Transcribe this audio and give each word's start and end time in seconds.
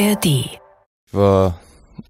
ARD. 0.00 0.26
Ich 0.26 0.58
war 1.12 1.60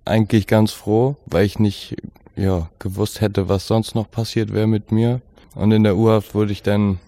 eigentlich 0.04 0.46
ganz 0.46 0.71
froh, 0.71 1.17
weil 1.27 1.45
ich 1.45 1.59
nicht 1.59 1.97
ja, 2.37 2.71
gewusst 2.79 3.21
hätte, 3.21 3.48
was 3.48 3.66
sonst 3.66 3.96
noch 3.96 4.09
passiert 4.09 4.53
wäre 4.53 4.69
mit 4.69 4.93
mir. 4.93 5.21
Und 5.57 5.73
in 5.73 5.82
der 5.82 5.96
U-Haft 5.96 6.34
wurde 6.34 6.53
ich 6.53 6.62
dann 6.62 7.00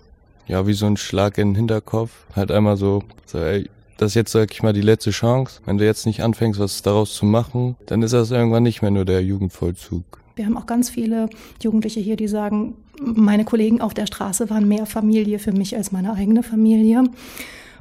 ja 0.48 0.66
wie 0.66 0.72
so 0.72 0.86
ein 0.86 0.96
Schlag 0.96 1.38
in 1.38 1.50
den 1.50 1.54
Hinterkopf. 1.54 2.10
Halt 2.34 2.50
einmal 2.50 2.76
so, 2.76 3.04
so 3.26 3.38
ey, 3.38 3.70
das 3.96 4.10
ist 4.10 4.14
jetzt, 4.16 4.32
sag 4.32 4.50
ich 4.50 4.64
mal, 4.64 4.72
die 4.72 4.80
letzte 4.80 5.12
Chance. 5.12 5.60
Wenn 5.64 5.78
du 5.78 5.84
jetzt 5.84 6.04
nicht 6.04 6.22
anfängst, 6.24 6.58
was 6.58 6.82
daraus 6.82 7.14
zu 7.14 7.26
machen, 7.26 7.76
dann 7.86 8.02
ist 8.02 8.12
das 8.12 8.32
irgendwann 8.32 8.64
nicht 8.64 8.82
mehr 8.82 8.90
nur 8.90 9.04
der 9.04 9.22
Jugendvollzug. 9.22 10.04
Wir 10.34 10.46
haben 10.46 10.56
auch 10.56 10.66
ganz 10.66 10.90
viele 10.90 11.28
Jugendliche 11.62 12.00
hier, 12.00 12.16
die 12.16 12.26
sagen, 12.26 12.74
meine 13.00 13.44
Kollegen 13.44 13.80
auf 13.80 13.94
der 13.94 14.06
Straße 14.06 14.50
waren 14.50 14.66
mehr 14.66 14.86
Familie 14.86 15.38
für 15.38 15.52
mich 15.52 15.76
als 15.76 15.92
meine 15.92 16.14
eigene 16.14 16.42
Familie. 16.42 17.04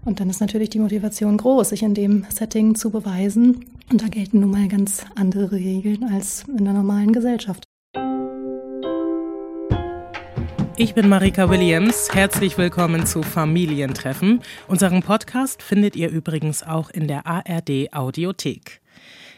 Und 0.04 0.20
dann 0.20 0.29
ist 0.29 0.41
natürlich 0.41 0.70
die 0.70 0.79
Motivation 0.79 1.38
groß, 1.38 1.70
sich 1.70 1.84
in 1.84 1.94
dem 1.94 2.26
Setting 2.30 2.76
zu 2.76 2.89
beweisen. 2.89 3.66
Und 3.91 4.02
da 4.02 4.07
gelten 4.07 4.39
nun 4.39 4.52
mal 4.52 4.67
ganz 4.67 5.05
andere 5.16 5.52
Regeln 5.52 6.03
als 6.03 6.45
in 6.48 6.66
der 6.66 6.73
normalen 6.73 7.13
Gesellschaft. 7.13 7.66
Ich 10.76 10.95
bin 10.95 11.07
Marika 11.09 11.49
Williams. 11.52 12.09
Herzlich 12.12 12.57
willkommen 12.57 13.05
zu 13.05 13.21
Familientreffen. 13.21 14.41
Unseren 14.67 15.03
Podcast 15.03 15.62
findet 15.62 15.95
ihr 15.95 16.09
übrigens 16.09 16.63
auch 16.63 16.90
in 16.90 17.07
der 17.07 17.27
ARD 17.27 17.93
Audiothek. 17.93 18.80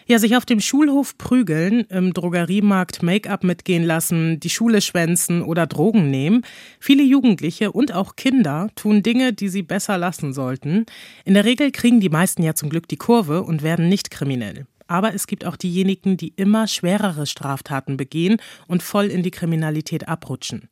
Ja, 0.05 0.20
sich 0.20 0.35
auf 0.35 0.45
dem 0.45 0.59
Schulhof 0.59 1.17
prügeln, 1.17 1.85
im 1.89 2.13
Drogeriemarkt 2.13 3.03
Make-up 3.03 3.44
mitgehen 3.44 3.84
lassen, 3.84 4.39
die 4.39 4.49
Schule 4.49 4.81
schwänzen 4.81 5.41
oder 5.41 5.66
Drogen 5.66 6.11
nehmen. 6.11 6.44
Viele 6.80 7.03
Jugendliche 7.03 7.71
und 7.71 7.94
auch 7.94 8.16
Kinder 8.16 8.70
tun 8.75 9.02
Dinge, 9.02 9.31
die 9.31 9.47
sie 9.47 9.63
besser 9.63 9.97
lassen 9.97 10.34
sollten. 10.34 10.85
In 11.23 11.35
der 11.35 11.45
Regel 11.45 11.71
kriegen 11.71 12.02
die 12.02 12.09
meisten 12.09 12.44
ja 12.44 12.53
zum 12.53 12.70
Glück 12.70 12.88
die 12.88 12.97
Kurve 12.97 13.44
und 13.44 13.63
werden 13.63 13.88
nicht 13.88 14.11
kriminell. 14.11 14.66
Aber 14.88 15.14
es 15.14 15.27
gibt 15.27 15.45
auch 15.45 15.55
diejenigen, 15.55 16.17
die 16.17 16.33
immer 16.36 16.67
schwerere 16.67 17.25
Straftaten 17.25 17.95
begehen 17.95 18.38
und 18.67 18.83
voll 18.83 19.05
in 19.05 19.23
die 19.23 19.31
Kriminalität 19.31 20.08
abrutschen. 20.09 20.70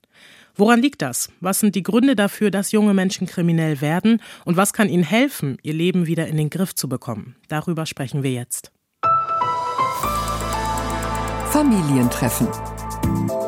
Woran 0.55 0.81
liegt 0.81 1.01
das? 1.01 1.29
Was 1.39 1.59
sind 1.59 1.75
die 1.75 1.83
Gründe 1.83 2.15
dafür, 2.15 2.51
dass 2.51 2.73
junge 2.73 2.93
Menschen 2.93 3.25
kriminell 3.25 3.79
werden? 3.79 4.21
Und 4.43 4.57
was 4.57 4.73
kann 4.73 4.89
ihnen 4.89 5.03
helfen, 5.03 5.57
ihr 5.63 5.73
Leben 5.73 6.07
wieder 6.07 6.27
in 6.27 6.35
den 6.35 6.49
Griff 6.49 6.75
zu 6.75 6.89
bekommen? 6.89 7.35
Darüber 7.47 7.85
sprechen 7.85 8.21
wir 8.21 8.31
jetzt. 8.31 8.71
Familientreffen. 11.51 12.47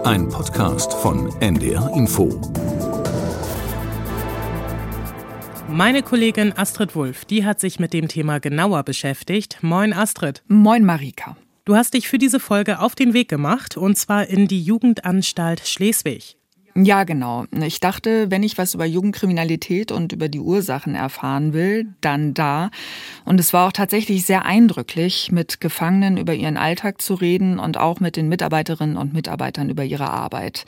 Ein 0.03 0.27
Podcast 0.27 0.93
von 0.93 1.33
NDR 1.39 1.89
Info. 1.95 2.37
Meine 5.69 6.03
Kollegin 6.03 6.51
Astrid 6.51 6.97
Wulff, 6.97 7.23
die 7.23 7.45
hat 7.45 7.61
sich 7.61 7.79
mit 7.79 7.93
dem 7.93 8.09
Thema 8.09 8.41
genauer 8.41 8.83
beschäftigt. 8.83 9.59
Moin 9.61 9.93
Astrid. 9.93 10.43
Moin 10.49 10.83
Marika. 10.83 11.37
Du 11.63 11.77
hast 11.77 11.93
dich 11.93 12.09
für 12.09 12.17
diese 12.17 12.41
Folge 12.41 12.81
auf 12.81 12.93
den 12.93 13.13
Weg 13.13 13.29
gemacht 13.29 13.77
und 13.77 13.97
zwar 13.97 14.27
in 14.27 14.49
die 14.49 14.61
Jugendanstalt 14.61 15.65
Schleswig. 15.65 16.35
Ja, 16.75 17.03
genau. 17.03 17.45
Ich 17.61 17.79
dachte, 17.79 18.31
wenn 18.31 18.41
ich 18.41 18.57
was 18.57 18.73
über 18.73 18.85
Jugendkriminalität 18.85 19.91
und 19.91 20.11
über 20.11 20.27
die 20.27 20.39
Ursachen 20.39 20.95
erfahren 20.95 21.53
will, 21.53 21.93
dann 22.01 22.33
da. 22.33 22.71
Und 23.25 23.39
es 23.39 23.53
war 23.53 23.67
auch 23.67 23.71
tatsächlich 23.71 24.25
sehr 24.25 24.45
eindrücklich, 24.45 25.31
mit 25.31 25.61
Gefangenen 25.61 26.17
über 26.17 26.33
ihren 26.33 26.57
Alltag 26.57 26.99
zu 26.99 27.13
reden 27.13 27.59
und 27.59 27.77
auch 27.77 27.99
mit 27.99 28.15
den 28.15 28.27
Mitarbeiterinnen 28.27 28.97
und 28.97 29.13
Mitarbeitern 29.13 29.69
über 29.69 29.83
ihre 29.83 30.09
Arbeit. 30.09 30.65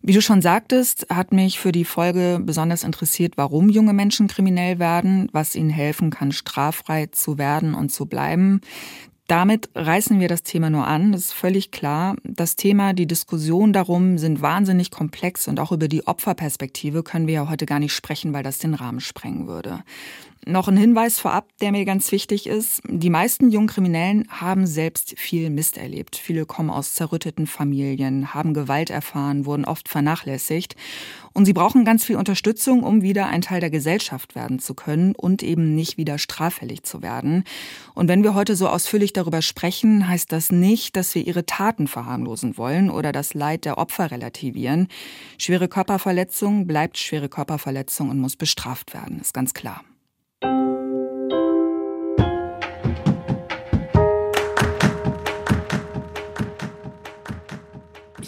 Wie 0.00 0.14
du 0.14 0.22
schon 0.22 0.40
sagtest, 0.40 1.06
hat 1.10 1.32
mich 1.32 1.60
für 1.60 1.70
die 1.70 1.84
Folge 1.84 2.40
besonders 2.42 2.82
interessiert, 2.82 3.34
warum 3.36 3.68
junge 3.68 3.92
Menschen 3.92 4.28
kriminell 4.28 4.78
werden, 4.78 5.28
was 5.32 5.54
ihnen 5.54 5.70
helfen 5.70 6.10
kann, 6.10 6.32
straffrei 6.32 7.06
zu 7.12 7.36
werden 7.36 7.74
und 7.74 7.92
zu 7.92 8.06
bleiben. 8.06 8.62
Damit 9.32 9.70
reißen 9.74 10.20
wir 10.20 10.28
das 10.28 10.42
Thema 10.42 10.68
nur 10.68 10.86
an, 10.86 11.12
das 11.12 11.22
ist 11.22 11.32
völlig 11.32 11.70
klar. 11.70 12.16
Das 12.22 12.54
Thema, 12.54 12.92
die 12.92 13.06
Diskussion 13.06 13.72
darum 13.72 14.18
sind 14.18 14.42
wahnsinnig 14.42 14.90
komplex 14.90 15.48
und 15.48 15.58
auch 15.58 15.72
über 15.72 15.88
die 15.88 16.06
Opferperspektive 16.06 17.02
können 17.02 17.26
wir 17.26 17.32
ja 17.32 17.48
heute 17.48 17.64
gar 17.64 17.78
nicht 17.78 17.94
sprechen, 17.94 18.34
weil 18.34 18.42
das 18.42 18.58
den 18.58 18.74
Rahmen 18.74 19.00
sprengen 19.00 19.46
würde. 19.46 19.84
Noch 20.44 20.66
ein 20.66 20.76
Hinweis 20.76 21.20
vorab, 21.20 21.46
der 21.60 21.70
mir 21.70 21.84
ganz 21.84 22.10
wichtig 22.10 22.48
ist. 22.48 22.82
Die 22.88 23.10
meisten 23.10 23.52
jungen 23.52 23.68
Kriminellen 23.68 24.26
haben 24.28 24.66
selbst 24.66 25.14
viel 25.16 25.50
Mist 25.50 25.76
erlebt. 25.76 26.16
Viele 26.16 26.46
kommen 26.46 26.68
aus 26.68 26.94
zerrütteten 26.94 27.46
Familien, 27.46 28.34
haben 28.34 28.52
Gewalt 28.52 28.90
erfahren, 28.90 29.46
wurden 29.46 29.64
oft 29.64 29.88
vernachlässigt. 29.88 30.74
Und 31.32 31.44
sie 31.44 31.52
brauchen 31.52 31.84
ganz 31.84 32.04
viel 32.04 32.16
Unterstützung, 32.16 32.82
um 32.82 33.02
wieder 33.02 33.28
ein 33.28 33.42
Teil 33.42 33.60
der 33.60 33.70
Gesellschaft 33.70 34.34
werden 34.34 34.58
zu 34.58 34.74
können 34.74 35.14
und 35.14 35.44
eben 35.44 35.76
nicht 35.76 35.96
wieder 35.96 36.18
straffällig 36.18 36.82
zu 36.82 37.02
werden. 37.02 37.44
Und 37.94 38.08
wenn 38.08 38.24
wir 38.24 38.34
heute 38.34 38.56
so 38.56 38.66
ausführlich 38.66 39.12
darüber 39.12 39.42
sprechen, 39.42 40.08
heißt 40.08 40.32
das 40.32 40.50
nicht, 40.50 40.96
dass 40.96 41.14
wir 41.14 41.24
ihre 41.24 41.46
Taten 41.46 41.86
verharmlosen 41.86 42.58
wollen 42.58 42.90
oder 42.90 43.12
das 43.12 43.34
Leid 43.34 43.64
der 43.64 43.78
Opfer 43.78 44.10
relativieren. 44.10 44.88
Schwere 45.38 45.68
Körperverletzung 45.68 46.66
bleibt 46.66 46.98
schwere 46.98 47.28
Körperverletzung 47.28 48.10
und 48.10 48.18
muss 48.18 48.34
bestraft 48.34 48.92
werden, 48.92 49.20
ist 49.20 49.34
ganz 49.34 49.54
klar. 49.54 49.84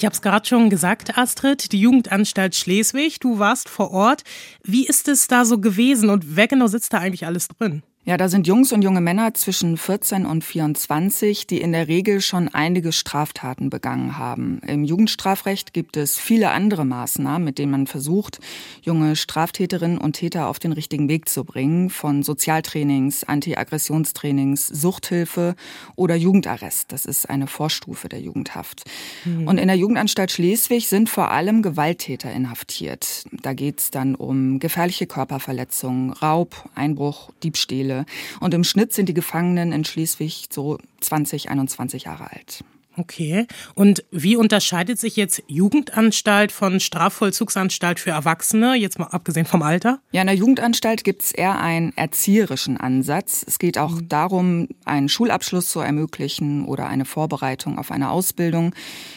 Ich 0.04 0.06
habe 0.06 0.16
es 0.16 0.20
gerade 0.20 0.46
schon 0.46 0.68
gesagt, 0.68 1.16
Astrid, 1.16 1.72
die 1.72 1.80
Jugendanstalt 1.80 2.54
Schleswig, 2.54 3.20
du 3.20 3.38
warst 3.38 3.70
vor 3.70 3.90
Ort. 3.90 4.22
Wie 4.62 4.86
ist 4.86 5.08
es 5.08 5.28
da 5.28 5.46
so 5.46 5.58
gewesen 5.58 6.10
und 6.10 6.36
wer 6.36 6.46
genau 6.46 6.66
sitzt 6.66 6.92
da 6.92 6.98
eigentlich 6.98 7.24
alles 7.24 7.48
drin? 7.48 7.82
Ja, 8.06 8.18
da 8.18 8.28
sind 8.28 8.46
Jungs 8.46 8.70
und 8.70 8.82
junge 8.82 9.00
Männer 9.00 9.32
zwischen 9.32 9.78
14 9.78 10.26
und 10.26 10.44
24, 10.44 11.46
die 11.46 11.62
in 11.62 11.72
der 11.72 11.88
Regel 11.88 12.20
schon 12.20 12.48
einige 12.48 12.92
Straftaten 12.92 13.70
begangen 13.70 14.18
haben. 14.18 14.60
Im 14.66 14.84
Jugendstrafrecht 14.84 15.72
gibt 15.72 15.96
es 15.96 16.18
viele 16.18 16.50
andere 16.50 16.84
Maßnahmen, 16.84 17.42
mit 17.42 17.58
denen 17.58 17.72
man 17.72 17.86
versucht, 17.86 18.40
junge 18.82 19.16
Straftäterinnen 19.16 19.96
und 19.96 20.16
Täter 20.16 20.48
auf 20.48 20.58
den 20.58 20.72
richtigen 20.72 21.08
Weg 21.08 21.30
zu 21.30 21.44
bringen, 21.44 21.88
von 21.88 22.22
Sozialtrainings, 22.22 23.24
Anti-Aggressionstrainings, 23.24 24.66
Suchthilfe 24.66 25.54
oder 25.96 26.14
Jugendarrest. 26.14 26.92
Das 26.92 27.06
ist 27.06 27.30
eine 27.30 27.46
Vorstufe 27.46 28.10
der 28.10 28.20
Jugendhaft. 28.20 28.82
Mhm. 29.24 29.48
Und 29.48 29.56
in 29.56 29.68
der 29.68 29.78
Jugendanstalt 29.78 30.30
Schleswig 30.30 30.88
sind 30.88 31.08
vor 31.08 31.30
allem 31.30 31.62
Gewalttäter 31.62 32.30
inhaftiert. 32.30 33.24
Da 33.32 33.54
geht 33.54 33.80
es 33.80 33.90
dann 33.90 34.14
um 34.14 34.58
gefährliche 34.58 35.06
Körperverletzungen, 35.06 36.10
Raub, 36.12 36.68
Einbruch, 36.74 37.30
Diebstähle 37.42 37.93
Fälle. 37.94 38.06
Und 38.40 38.54
im 38.54 38.64
Schnitt 38.64 38.92
sind 38.92 39.08
die 39.08 39.14
Gefangenen 39.14 39.72
in 39.72 39.84
Schleswig 39.84 40.46
so 40.50 40.78
20, 41.00 41.50
21 41.50 42.04
Jahre 42.04 42.30
alt. 42.30 42.64
Okay. 42.96 43.48
Und 43.74 44.04
wie 44.12 44.36
unterscheidet 44.36 45.00
sich 45.00 45.16
jetzt 45.16 45.42
Jugendanstalt 45.48 46.52
von 46.52 46.78
Strafvollzugsanstalt 46.78 47.98
für 47.98 48.10
Erwachsene, 48.10 48.76
jetzt 48.76 49.00
mal 49.00 49.06
abgesehen 49.06 49.46
vom 49.46 49.62
Alter? 49.62 49.98
Ja, 50.12 50.20
in 50.20 50.28
der 50.28 50.36
Jugendanstalt 50.36 51.02
gibt 51.02 51.22
es 51.22 51.32
eher 51.32 51.60
einen 51.60 51.92
erzieherischen 51.96 52.76
Ansatz. 52.76 53.44
Es 53.48 53.58
geht 53.58 53.78
auch 53.78 53.96
mhm. 53.96 54.08
darum, 54.08 54.68
einen 54.84 55.08
Schulabschluss 55.08 55.70
zu 55.70 55.80
ermöglichen 55.80 56.66
oder 56.66 56.86
eine 56.86 57.04
Vorbereitung 57.04 57.80
auf 57.80 57.90
eine 57.90 58.10
Ausbildung. 58.10 58.76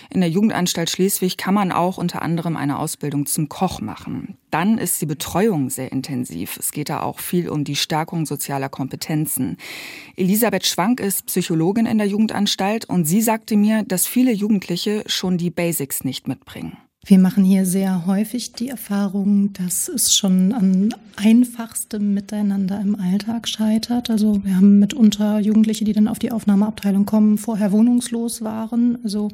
In 0.09 0.21
der 0.21 0.29
Jugendanstalt 0.31 0.89
Schleswig 0.89 1.37
kann 1.37 1.53
man 1.53 1.71
auch 1.71 1.99
unter 1.99 2.23
anderem 2.23 2.57
eine 2.57 2.79
Ausbildung 2.79 3.27
zum 3.27 3.47
Koch 3.47 3.79
machen. 3.79 4.37
Dann 4.49 4.77
ist 4.77 5.01
die 5.01 5.05
Betreuung 5.05 5.69
sehr 5.69 5.91
intensiv. 5.91 6.57
Es 6.57 6.71
geht 6.71 6.89
da 6.89 7.01
auch 7.01 7.19
viel 7.19 7.49
um 7.49 7.63
die 7.63 7.75
Stärkung 7.75 8.25
sozialer 8.25 8.69
Kompetenzen. 8.69 9.57
Elisabeth 10.15 10.65
Schwank 10.65 10.99
ist 10.99 11.25
Psychologin 11.25 11.85
in 11.85 11.97
der 11.97 12.07
Jugendanstalt 12.07 12.85
und 12.85 13.05
sie 13.05 13.21
sagte 13.21 13.57
mir, 13.57 13.83
dass 13.83 14.07
viele 14.07 14.31
Jugendliche 14.31 15.03
schon 15.07 15.37
die 15.37 15.49
Basics 15.49 16.03
nicht 16.03 16.27
mitbringen. 16.27 16.77
Wir 17.09 17.19
machen 17.19 17.45
hier 17.45 17.65
sehr 17.65 18.05
häufig 18.05 18.51
die 18.51 18.67
Erfahrung, 18.67 19.53
dass 19.53 19.87
es 19.87 20.13
schon 20.13 20.51
an 20.51 20.93
einfachstem 21.15 22.13
Miteinander 22.13 22.81
im 22.81 22.99
Alltag 22.99 23.47
scheitert. 23.47 24.09
Also 24.09 24.43
wir 24.43 24.57
haben 24.57 24.79
mitunter 24.79 25.39
Jugendliche, 25.39 25.85
die 25.85 25.93
dann 25.93 26.09
auf 26.09 26.19
die 26.19 26.33
Aufnahmeabteilung 26.33 27.05
kommen, 27.05 27.37
vorher 27.37 27.71
wohnungslos 27.71 28.41
waren, 28.41 28.97
also 29.05 29.29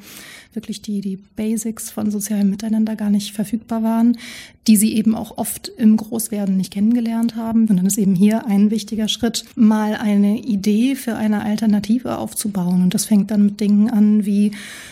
wirklich 0.54 0.84
die, 0.84 1.02
die 1.02 1.18
Basics 1.18 1.90
von 1.90 2.12
sozialem 2.12 2.52
Miteinander 2.52 2.96
gar 2.96 3.10
nicht 3.10 3.34
verfügbar 3.34 3.82
waren, 3.82 4.20
die 4.68 4.78
sie 4.78 4.94
eben 4.94 5.16
auch 5.16 5.40
oft 5.40 5.68
im 5.68 5.98
Großwerden 5.98 6.56
nicht 6.56 6.72
kennengelernt 6.72 7.36
haben. 7.36 7.62
Und 7.68 7.78
dann 7.78 7.88
ist 7.88 7.98
eben 7.98 8.14
hier 8.14 8.46
ein 8.46 8.70
wichtiger 8.70 9.08
Schritt, 9.08 9.46
mal 9.56 9.96
eine 9.96 10.38
Idee 10.38 10.94
für 10.94 11.16
eine 11.16 11.42
Alternative 11.44 12.20
aufzubauen. 12.20 12.84
Und 12.84 12.94
das 12.94 13.06
fängt 13.06 13.32
dann 13.32 13.46
mit 13.46 13.60
Dingen 13.60 13.90
an, 13.90 14.28
wie 14.28 14.52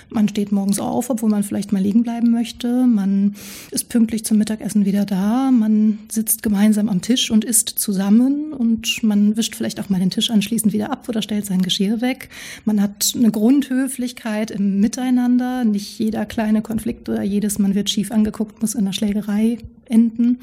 man 0.09 0.27
steht 0.27 0.51
morgens 0.51 0.79
auf, 0.79 1.11
obwohl 1.11 1.29
man 1.29 1.43
vielleicht 1.43 1.71
mal 1.71 1.81
liegen 1.81 2.01
bleiben 2.01 2.31
möchte 2.31 2.70
man 2.71 3.35
ist 3.71 3.89
pünktlich 3.89 4.25
zum 4.25 4.37
Mittagessen 4.37 4.85
wieder 4.85 5.05
da, 5.05 5.51
man 5.51 5.99
sitzt 6.11 6.43
gemeinsam 6.43 6.89
am 6.89 7.01
Tisch 7.01 7.31
und 7.31 7.45
isst 7.45 7.69
zusammen 7.69 8.53
und 8.53 9.03
man 9.03 9.37
wischt 9.37 9.55
vielleicht 9.55 9.79
auch 9.79 9.89
mal 9.89 9.99
den 9.99 10.09
Tisch 10.09 10.29
anschließend 10.29 10.73
wieder 10.73 10.91
ab 10.91 11.07
oder 11.09 11.21
stellt 11.21 11.45
sein 11.45 11.61
Geschirr 11.61 12.01
weg. 12.01 12.29
Man 12.65 12.81
hat 12.81 13.13
eine 13.15 13.31
Grundhöflichkeit 13.31 14.51
im 14.51 14.79
Miteinander. 14.79 15.63
Nicht 15.63 15.99
jeder 15.99 16.25
kleine 16.25 16.61
Konflikt 16.61 17.09
oder 17.09 17.23
jedes 17.23 17.59
Man 17.59 17.75
wird 17.75 17.89
schief 17.89 18.11
angeguckt 18.11 18.61
muss 18.61 18.75
in 18.75 18.85
der 18.85 18.93
Schlägerei 18.93 19.57
enden. 19.85 20.39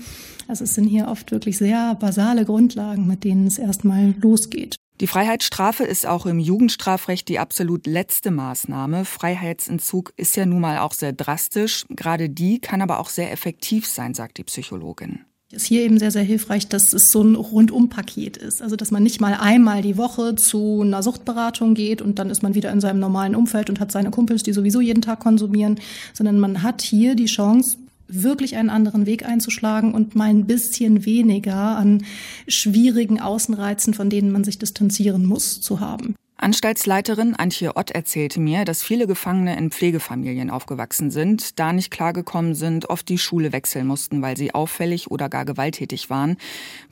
Also 0.46 0.64
es 0.64 0.75
sind 0.75 0.88
hier 0.88 1.08
oft 1.08 1.30
wirklich 1.30 1.58
sehr 1.58 1.94
basale 1.94 2.44
Grundlagen, 2.44 3.06
mit 3.06 3.25
denen 3.25 3.46
es 3.46 3.58
erstmal 3.58 4.14
losgeht. 4.20 4.77
Die 5.00 5.06
Freiheitsstrafe 5.06 5.85
ist 5.85 6.06
auch 6.06 6.27
im 6.27 6.41
Jugendstrafrecht 6.41 7.29
die 7.29 7.39
absolut 7.39 7.87
letzte 7.87 8.33
Maßnahme. 8.33 9.05
Freiheitsentzug 9.05 10.12
ist 10.17 10.37
ja 10.37 10.45
nun 10.45 10.61
mal 10.61 10.79
auch 10.79 10.93
sehr 10.93 11.12
drastisch. 11.12 11.87
Gerade 11.89 12.29
die 12.29 12.61
kann 12.61 12.83
aber 12.83 12.99
auch 12.99 13.09
sehr 13.09 13.31
effektiv 13.31 13.87
sein, 13.87 14.15
sagt 14.15 14.39
die 14.39 14.45
Psychologin 14.45 15.25
ist 15.50 15.65
hier 15.65 15.83
eben 15.83 15.99
sehr, 15.99 16.11
sehr 16.11 16.23
hilfreich, 16.23 16.69
dass 16.69 16.93
es 16.93 17.11
so 17.11 17.23
ein 17.23 17.35
Rundumpaket 17.35 18.37
ist. 18.37 18.61
Also, 18.61 18.77
dass 18.77 18.91
man 18.91 19.03
nicht 19.03 19.21
mal 19.21 19.35
einmal 19.35 19.81
die 19.81 19.97
Woche 19.97 20.35
zu 20.35 20.83
einer 20.83 21.03
Suchtberatung 21.03 21.75
geht 21.75 22.03
und 22.03 22.19
dann 22.19 22.29
ist 22.29 22.43
man 22.43 22.55
wieder 22.55 22.71
in 22.71 22.83
seinem 22.83 23.00
normalen 23.00 23.35
Umfeld 23.35 23.71
und 23.71 23.81
hat 23.81 23.91
seine 23.91 24.11
Kumpels, 24.11 24.43
die 24.43 24.53
sowieso 24.53 24.81
jeden 24.81 25.00
Tag 25.00 25.21
konsumieren, 25.21 25.81
sondern 26.12 26.39
man 26.39 26.62
hat 26.62 26.83
hier 26.83 27.15
die 27.15 27.27
Chance, 27.27 27.79
wirklich 28.08 28.56
einen 28.56 28.70
anderen 28.70 29.06
Weg 29.06 29.25
einzuschlagen 29.25 29.94
und 29.94 30.14
mal 30.14 30.28
ein 30.28 30.46
bisschen 30.46 31.05
weniger 31.05 31.55
an 31.55 32.05
schwierigen 32.46 33.20
Außenreizen, 33.20 33.94
von 33.94 34.10
denen 34.10 34.32
man 34.32 34.44
sich 34.44 34.58
distanzieren 34.58 35.25
muss, 35.26 35.60
zu 35.60 35.81
haben. 35.81 36.14
Anstaltsleiterin 36.40 37.34
Antje 37.34 37.76
Ott 37.76 37.90
erzählte 37.90 38.38
mir, 38.38 38.64
dass 38.64 38.84
viele 38.84 39.08
Gefangene 39.08 39.58
in 39.58 39.72
Pflegefamilien 39.72 40.50
aufgewachsen 40.50 41.10
sind, 41.10 41.58
da 41.58 41.72
nicht 41.72 41.90
klargekommen 41.90 42.55
sind, 42.55 42.88
oft 42.90 43.08
die 43.08 43.19
Schule 43.19 43.50
wechseln 43.52 43.88
mussten, 43.88 44.22
weil 44.22 44.37
sie 44.37 44.54
auffällig 44.54 45.11
oder 45.11 45.28
gar 45.28 45.44
gewalttätig 45.44 46.11
waren, 46.11 46.37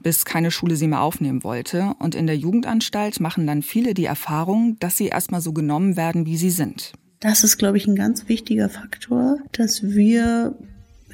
bis 0.02 0.24
keine 0.24 0.50
Schule 0.50 0.74
sie 0.74 0.88
mehr 0.88 1.00
aufnehmen 1.00 1.44
wollte. 1.44 1.92
Und 2.00 2.16
in 2.16 2.26
der 2.26 2.36
Jugendanstalt 2.36 3.20
machen 3.20 3.46
dann 3.46 3.62
viele 3.62 3.94
die 3.94 4.06
Erfahrung, 4.06 4.78
dass 4.80 4.96
sie 4.96 5.06
erstmal 5.06 5.40
so 5.40 5.52
genommen 5.52 5.96
werden, 5.96 6.26
wie 6.26 6.36
sie 6.36 6.50
sind. 6.50 6.92
Das 7.20 7.44
ist, 7.44 7.56
glaube 7.56 7.76
ich, 7.76 7.86
ein 7.86 7.94
ganz 7.94 8.28
wichtiger 8.28 8.68
Faktor, 8.68 9.38
dass 9.52 9.84
wir 9.84 10.56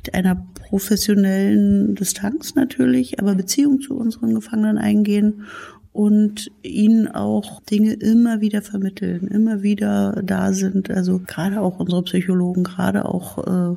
mit 0.05 0.15
einer 0.15 0.47
professionellen 0.55 1.95
Distanz 1.95 2.55
natürlich, 2.55 3.21
aber 3.21 3.35
Beziehung 3.35 3.81
zu 3.81 3.95
unseren 3.95 4.35
Gefangenen 4.35 4.79
eingehen 4.79 5.45
und 5.93 6.51
ihnen 6.63 7.07
auch 7.07 7.63
Dinge 7.63 7.93
immer 7.93 8.41
wieder 8.41 8.63
vermitteln, 8.63 9.29
immer 9.29 9.63
wieder 9.63 10.21
da 10.25 10.53
sind. 10.53 10.91
Also 10.91 11.21
gerade 11.21 11.61
auch 11.61 11.79
unsere 11.79 12.03
Psychologen, 12.03 12.65
gerade 12.65 13.05
auch 13.05 13.75
äh, 13.75 13.77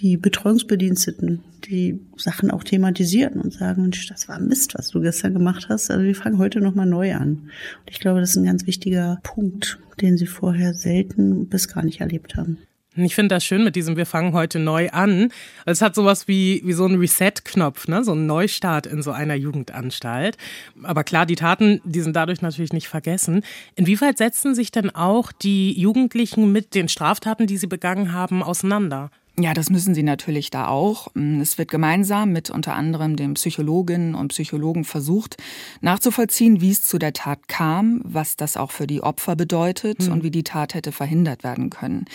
die 0.00 0.16
Betreuungsbediensteten, 0.16 1.40
die 1.64 1.98
Sachen 2.16 2.50
auch 2.50 2.62
thematisieren 2.62 3.40
und 3.40 3.52
sagen, 3.52 3.82
Mensch, 3.82 4.06
das 4.08 4.28
war 4.28 4.38
Mist, 4.38 4.74
was 4.74 4.90
du 4.90 5.00
gestern 5.00 5.32
gemacht 5.32 5.66
hast. 5.68 5.90
Also 5.90 6.04
wir 6.04 6.14
fangen 6.14 6.38
heute 6.38 6.60
nochmal 6.60 6.86
neu 6.86 7.14
an. 7.14 7.30
Und 7.30 7.90
ich 7.90 7.98
glaube, 7.98 8.20
das 8.20 8.30
ist 8.30 8.36
ein 8.36 8.44
ganz 8.44 8.66
wichtiger 8.66 9.18
Punkt, 9.22 9.78
den 10.00 10.16
sie 10.16 10.26
vorher 10.26 10.74
selten 10.74 11.48
bis 11.48 11.68
gar 11.68 11.84
nicht 11.84 12.00
erlebt 12.00 12.36
haben. 12.36 12.58
Ich 12.98 13.14
finde 13.14 13.34
das 13.34 13.44
schön 13.44 13.62
mit 13.62 13.76
diesem 13.76 13.96
Wir 13.96 14.06
fangen 14.06 14.32
heute 14.32 14.58
neu 14.58 14.88
an. 14.88 15.30
Es 15.66 15.82
hat 15.82 15.94
sowas 15.94 16.28
wie, 16.28 16.62
wie 16.64 16.72
so 16.72 16.86
ein 16.86 16.94
Reset-Knopf, 16.94 17.88
ne? 17.88 18.02
so 18.02 18.12
ein 18.12 18.26
Neustart 18.26 18.86
in 18.86 19.02
so 19.02 19.12
einer 19.12 19.34
Jugendanstalt. 19.34 20.38
Aber 20.82 21.04
klar, 21.04 21.26
die 21.26 21.36
Taten, 21.36 21.82
die 21.84 22.00
sind 22.00 22.16
dadurch 22.16 22.40
natürlich 22.40 22.72
nicht 22.72 22.88
vergessen. 22.88 23.42
Inwieweit 23.74 24.16
setzen 24.16 24.54
sich 24.54 24.70
denn 24.70 24.94
auch 24.94 25.30
die 25.30 25.78
Jugendlichen 25.78 26.52
mit 26.52 26.74
den 26.74 26.88
Straftaten, 26.88 27.46
die 27.46 27.58
sie 27.58 27.66
begangen 27.66 28.12
haben, 28.12 28.42
auseinander? 28.42 29.10
Ja, 29.38 29.52
das 29.52 29.68
müssen 29.68 29.94
sie 29.94 30.02
natürlich 30.02 30.48
da 30.48 30.68
auch. 30.68 31.08
Mm, 31.12 31.42
es 31.42 31.58
wird 31.58 31.70
gemeinsam 31.70 32.32
mit 32.32 32.48
unter 32.48 32.74
anderem 32.74 33.16
den 33.16 33.34
Psychologinnen 33.34 34.14
und 34.14 34.28
Psychologen 34.28 34.84
versucht, 34.84 35.36
nachzuvollziehen, 35.82 36.62
wie 36.62 36.70
es 36.70 36.82
zu 36.82 36.98
der 36.98 37.12
Tat 37.12 37.46
kam, 37.46 38.00
was 38.02 38.36
das 38.36 38.56
auch 38.56 38.70
für 38.70 38.86
die 38.86 39.02
Opfer 39.02 39.36
bedeutet 39.36 40.06
mhm. 40.06 40.12
und 40.12 40.22
wie 40.22 40.30
die 40.30 40.42
Tat 40.42 40.72
hätte 40.72 40.90
verhindert 40.90 41.44
werden 41.44 41.68
können. 41.68 42.06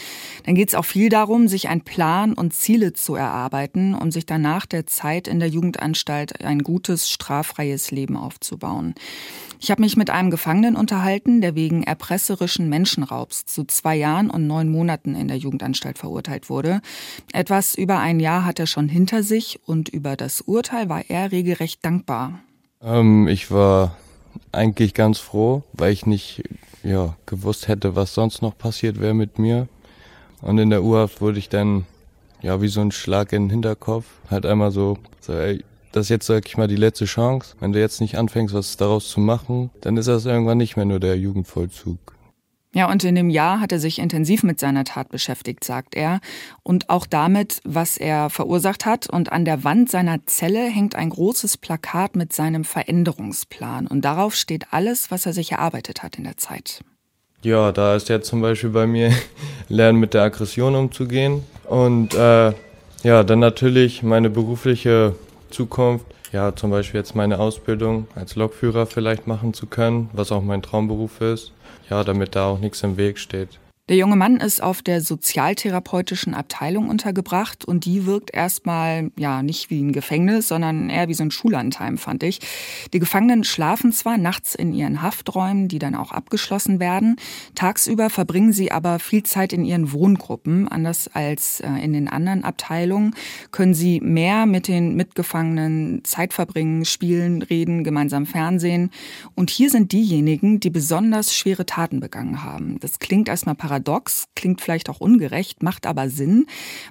Dann 0.46 0.56
geht 0.56 0.70
es 0.70 0.76
auch 0.76 0.86
viel 0.86 1.10
darum, 1.10 1.48
sich 1.48 1.70
einen 1.70 1.82
Plan 1.82 2.34
und 2.34 2.54
Ziele 2.54 2.94
zu 2.94 3.14
erarbeiten, 3.14 3.94
um 3.94 4.10
sich 4.10 4.26
danach 4.26 4.66
der 4.66 4.88
Zeit 4.88 5.28
in 5.28 5.40
der 5.40 5.50
Jugendanstalt 5.50 6.44
ein 6.44 6.64
gutes, 6.64 7.08
straffreies 7.08 7.92
Leben 7.92 8.18
aufzubauen. 8.18 8.96
Ich 9.64 9.70
habe 9.70 9.84
mich 9.84 9.96
mit 9.96 10.10
einem 10.10 10.32
Gefangenen 10.32 10.76
unterhalten, 10.76 11.40
der 11.40 11.54
wegen 11.54 11.84
erpresserischen 11.84 12.68
Menschenraubs 12.68 13.46
zu 13.46 13.64
zwei 13.64 13.96
Jahren 13.96 14.32
und 14.32 14.48
neun 14.48 14.72
Monaten 14.72 15.14
in 15.14 15.28
der 15.28 15.38
Jugendanstalt 15.38 16.00
verurteilt 16.00 16.50
wurde. 16.50 16.82
Etwas 17.34 17.76
über 17.76 18.00
ein 18.00 18.20
Jahr 18.20 18.46
hat 18.46 18.60
er 18.60 18.68
schon 18.68 18.90
hinter 18.90 19.24
sich 19.24 19.60
und 19.66 19.90
über 19.90 20.16
das 20.16 20.42
Urteil 20.42 20.90
war 20.90 21.04
er 21.10 21.32
regelrecht 21.32 21.84
dankbar. 21.84 22.40
Ähm, 22.82 23.28
ich 23.28 23.52
war 23.52 23.96
eigentlich 24.52 24.94
ganz 24.94 25.20
froh, 25.20 25.64
weil 25.74 25.94
ich 25.94 26.06
nicht 26.06 26.44
ja, 26.84 27.16
gewusst 27.26 27.68
hätte, 27.68 27.96
was 27.96 28.14
sonst 28.14 28.42
noch 28.42 28.58
passiert 28.58 29.00
wäre 29.00 29.14
mit 29.14 29.40
mir. 29.40 29.68
Und 30.42 30.58
in 30.58 30.70
der 30.70 30.84
Urhaft 30.84 31.22
wurde 31.22 31.40
ich 31.40 31.50
dann 31.50 31.86
ja 32.42 32.62
wie 32.62 32.68
so 32.68 32.82
ein 32.82 32.92
Schlag 32.92 33.34
in 33.34 33.44
den 33.44 33.50
Hinterkopf. 33.52 34.06
Halt 34.30 34.46
einmal 34.46 34.72
so, 34.72 34.98
so 35.20 35.34
ey, 35.34 35.64
das 35.92 36.06
ist 36.06 36.10
jetzt, 36.10 36.28
sag 36.28 36.48
ich 36.48 36.58
mal, 36.58 36.68
die 36.68 36.76
letzte 36.76 37.06
Chance. 37.06 37.56
Wenn 37.60 37.74
du 37.74 37.80
jetzt 37.80 38.02
nicht 38.02 38.18
anfängst, 38.18 38.54
was 38.54 38.78
daraus 38.78 39.10
zu 39.10 39.20
machen, 39.20 39.70
dann 39.82 39.98
ist 39.98 40.08
das 40.08 40.26
irgendwann 40.26 40.58
nicht 40.58 40.78
mehr 40.78 40.86
nur 40.86 41.00
der 41.00 41.18
Jugendvollzug. 41.18 42.00
Ja, 42.74 42.90
und 42.90 43.04
in 43.04 43.16
dem 43.16 43.30
Jahr 43.30 43.60
hat 43.60 43.74
er 43.74 43.80
sich 43.80 44.00
intensiv 44.00 44.44
mit 44.44 44.58
seiner 44.60 44.86
Tat 44.86 45.10
beschäftigt, 45.10 45.64
sagt 45.64 45.94
er. 45.94 46.22
Und 46.64 46.90
auch 46.90 47.06
damit, 47.06 47.60
was 47.66 47.98
er 47.98 48.30
verursacht 48.30 48.86
hat. 48.86 49.10
Und 49.10 49.32
an 49.32 49.44
der 49.44 49.66
Wand 49.66 49.92
seiner 49.92 50.26
Zelle 50.26 50.62
hängt 50.70 50.96
ein 50.96 51.10
großes 51.10 51.58
Plakat 51.58 52.16
mit 52.16 52.32
seinem 52.32 52.64
Veränderungsplan. 52.64 53.88
Und 53.88 54.06
darauf 54.06 54.36
steht 54.36 54.68
alles, 54.72 55.12
was 55.12 55.26
er 55.26 55.34
sich 55.34 55.52
erarbeitet 55.52 56.02
hat 56.02 56.18
in 56.18 56.24
der 56.24 56.38
Zeit. 56.38 56.82
Ja, 57.44 57.74
da 57.74 57.96
ist 57.96 58.08
jetzt 58.08 58.30
zum 58.30 58.42
Beispiel 58.42 58.70
bei 58.70 58.88
mir 58.88 59.12
Lernen 59.68 60.00
mit 60.00 60.14
der 60.14 60.24
Aggression 60.24 60.76
umzugehen. 60.76 61.44
Und 61.68 62.14
äh, 62.14 62.54
ja, 63.04 63.24
dann 63.24 63.40
natürlich 63.40 64.02
meine 64.02 64.30
berufliche 64.30 65.16
Zukunft. 65.50 66.06
Ja, 66.32 66.56
zum 66.56 66.72
Beispiel 66.72 67.00
jetzt 67.00 67.16
meine 67.16 67.40
Ausbildung 67.40 68.08
als 68.16 68.38
Lokführer 68.38 68.86
vielleicht 68.86 69.28
machen 69.28 69.54
zu 69.54 69.66
können, 69.66 70.10
was 70.14 70.32
auch 70.32 70.42
mein 70.42 70.62
Traumberuf 70.62 71.20
ist. 71.20 71.52
Ja, 71.92 72.06
damit 72.06 72.38
da 72.38 72.46
auch 72.46 72.60
nichts 72.60 72.84
im 72.84 72.96
Weg 72.96 73.20
steht. 73.20 73.60
Der 73.92 73.98
junge 73.98 74.16
Mann 74.16 74.38
ist 74.38 74.64
auf 74.64 74.82
der 74.82 75.02
sozialtherapeutischen 75.02 76.34
Abteilung 76.34 76.88
untergebracht 76.88 77.66
und 77.66 77.84
die 77.84 78.06
wirkt 78.06 78.34
erstmal 78.34 79.12
ja 79.18 79.44
nicht 79.44 79.70
wie 79.70 79.82
ein 79.82 79.92
Gefängnis, 79.92 80.48
sondern 80.48 80.90
eher 80.90 81.10
wie 81.10 81.14
so 81.14 81.24
ein 81.24 81.32
Schullandheim, 81.32 81.98
fand 81.98 82.24
ich. 82.24 82.40
Die 82.94 83.00
Gefangenen 83.00 83.44
schlafen 83.44 83.92
zwar 83.92 84.18
nachts 84.18 84.56
in 84.56 84.72
ihren 84.72 85.02
Hafträumen, 85.02 85.68
die 85.68 85.78
dann 85.78 85.96
auch 85.96 86.14
abgeschlossen 86.14 86.80
werden. 86.80 87.18
Tagsüber 87.54 88.10
verbringen 88.10 88.54
sie 88.54 88.72
aber 88.72 88.98
viel 88.98 89.24
Zeit 89.24 89.52
in 89.52 89.66
ihren 89.66 89.92
Wohngruppen. 89.92 90.70
Anders 90.70 91.10
als 91.14 91.60
äh, 91.60 91.68
in 91.84 91.92
den 91.92 92.08
anderen 92.08 92.46
Abteilungen 92.46 93.14
können 93.52 93.74
sie 93.74 94.00
mehr 94.00 94.46
mit 94.46 94.70
den 94.70 94.96
Mitgefangenen 94.96 96.06
Zeit 96.06 96.32
verbringen, 96.32 96.86
spielen, 96.86 97.42
reden, 97.42 97.84
gemeinsam 97.84 98.26
Fernsehen. 98.26 98.90
Und 99.36 99.50
hier 99.50 99.70
sind 99.70 99.92
diejenigen, 99.92 100.62
die 100.62 100.70
besonders 100.70 101.36
schwere 101.36 101.66
Taten 101.66 102.00
begangen 102.00 102.42
haben. 102.46 102.80
Das 102.80 103.00
klingt 103.00 103.28
erstmal 103.28 103.56
paradox 103.56 103.81
paradox, 103.82 104.26
klingt 104.36 104.62
vielleicht 104.62 104.90
auch 104.90 105.00
ungerecht, 105.00 105.64
macht 105.64 105.86
aber 105.86 106.10
Sinn, 106.10 106.46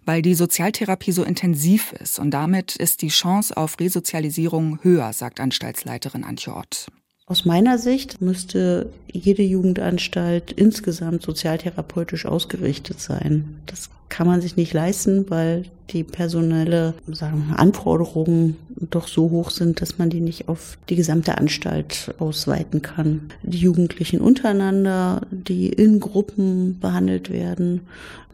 weil 0.04 0.23
die 0.23 0.35
Sozialtherapie 0.35 1.12
so 1.12 1.23
intensiv 1.23 1.92
ist 1.92 2.18
und 2.18 2.30
damit 2.32 2.76
ist 2.76 3.02
die 3.02 3.09
Chance 3.09 3.56
auf 3.56 3.78
Resozialisierung 3.78 4.80
höher, 4.82 5.12
sagt 5.12 5.40
Anstaltsleiterin 5.40 6.25
Antje 6.25 6.54
Ott. 6.54 6.87
Aus 7.26 7.44
meiner 7.44 7.78
Sicht 7.78 8.20
müsste 8.20 8.92
jede 9.12 9.42
Jugendanstalt 9.42 10.50
insgesamt 10.50 11.23
sozialtherapeutisch 11.23 12.26
ausgerichtet 12.26 13.00
sein. 13.00 13.61
Das 13.66 13.88
kann 14.11 14.26
man 14.26 14.43
sich 14.43 14.57
nicht 14.57 14.75
leisten, 14.75 15.31
weil 15.31 15.64
die 15.88 16.05
personelle 16.05 16.95
sagen, 17.11 17.55
Anforderungen 17.57 18.57
doch 18.90 19.09
so 19.09 19.31
hoch 19.31 19.50
sind, 19.50 19.81
dass 19.81 19.99
man 19.99 20.11
die 20.11 20.21
nicht 20.21 20.49
auf 20.49 20.76
die 20.88 20.97
gesamte 20.97 21.38
Anstalt 21.38 22.14
ausweiten 22.19 22.83
kann. 22.83 23.31
Die 23.43 23.59
Jugendlichen 23.59 24.21
untereinander, 24.21 25.23
die 25.31 25.69
in 25.69 26.00
Gruppen 26.00 26.79
behandelt 26.81 27.31
werden, 27.31 27.83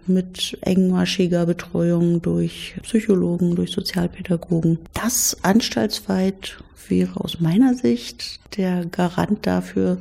mit 0.07 0.59
engmaschiger 0.61 1.47
Betreuung 1.47 2.23
durch 2.23 2.77
Psychologen, 2.83 3.57
durch 3.57 3.73
Sozialpädagogen. 3.73 4.79
Das 4.95 5.37
anstaltsweit 5.43 6.59
wäre 6.89 7.21
aus 7.21 7.41
meiner 7.41 7.75
Sicht 7.75 8.41
der 8.57 8.87
Garant 8.87 9.47
dafür, 9.47 9.99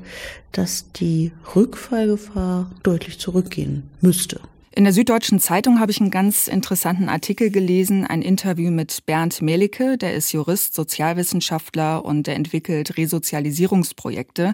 dass 0.51 0.91
die 0.91 1.31
Rückfallgefahr 1.55 2.71
deutlich 2.83 3.19
zurückgehen 3.19 3.83
müsste. 4.01 4.39
In 4.77 4.83
der 4.83 4.91
Süddeutschen 4.91 5.39
Zeitung 5.39 5.79
habe 5.79 5.93
ich 5.93 6.01
einen 6.01 6.11
ganz 6.11 6.49
interessanten 6.49 7.07
Artikel 7.07 7.49
gelesen, 7.49 8.05
ein 8.05 8.21
Interview 8.21 8.71
mit 8.71 9.05
Bernd 9.05 9.41
Melicke, 9.41 9.97
der 9.97 10.13
ist 10.15 10.33
Jurist, 10.33 10.73
Sozialwissenschaftler 10.73 12.03
und 12.03 12.27
der 12.27 12.35
entwickelt 12.35 12.97
Resozialisierungsprojekte. 12.97 14.53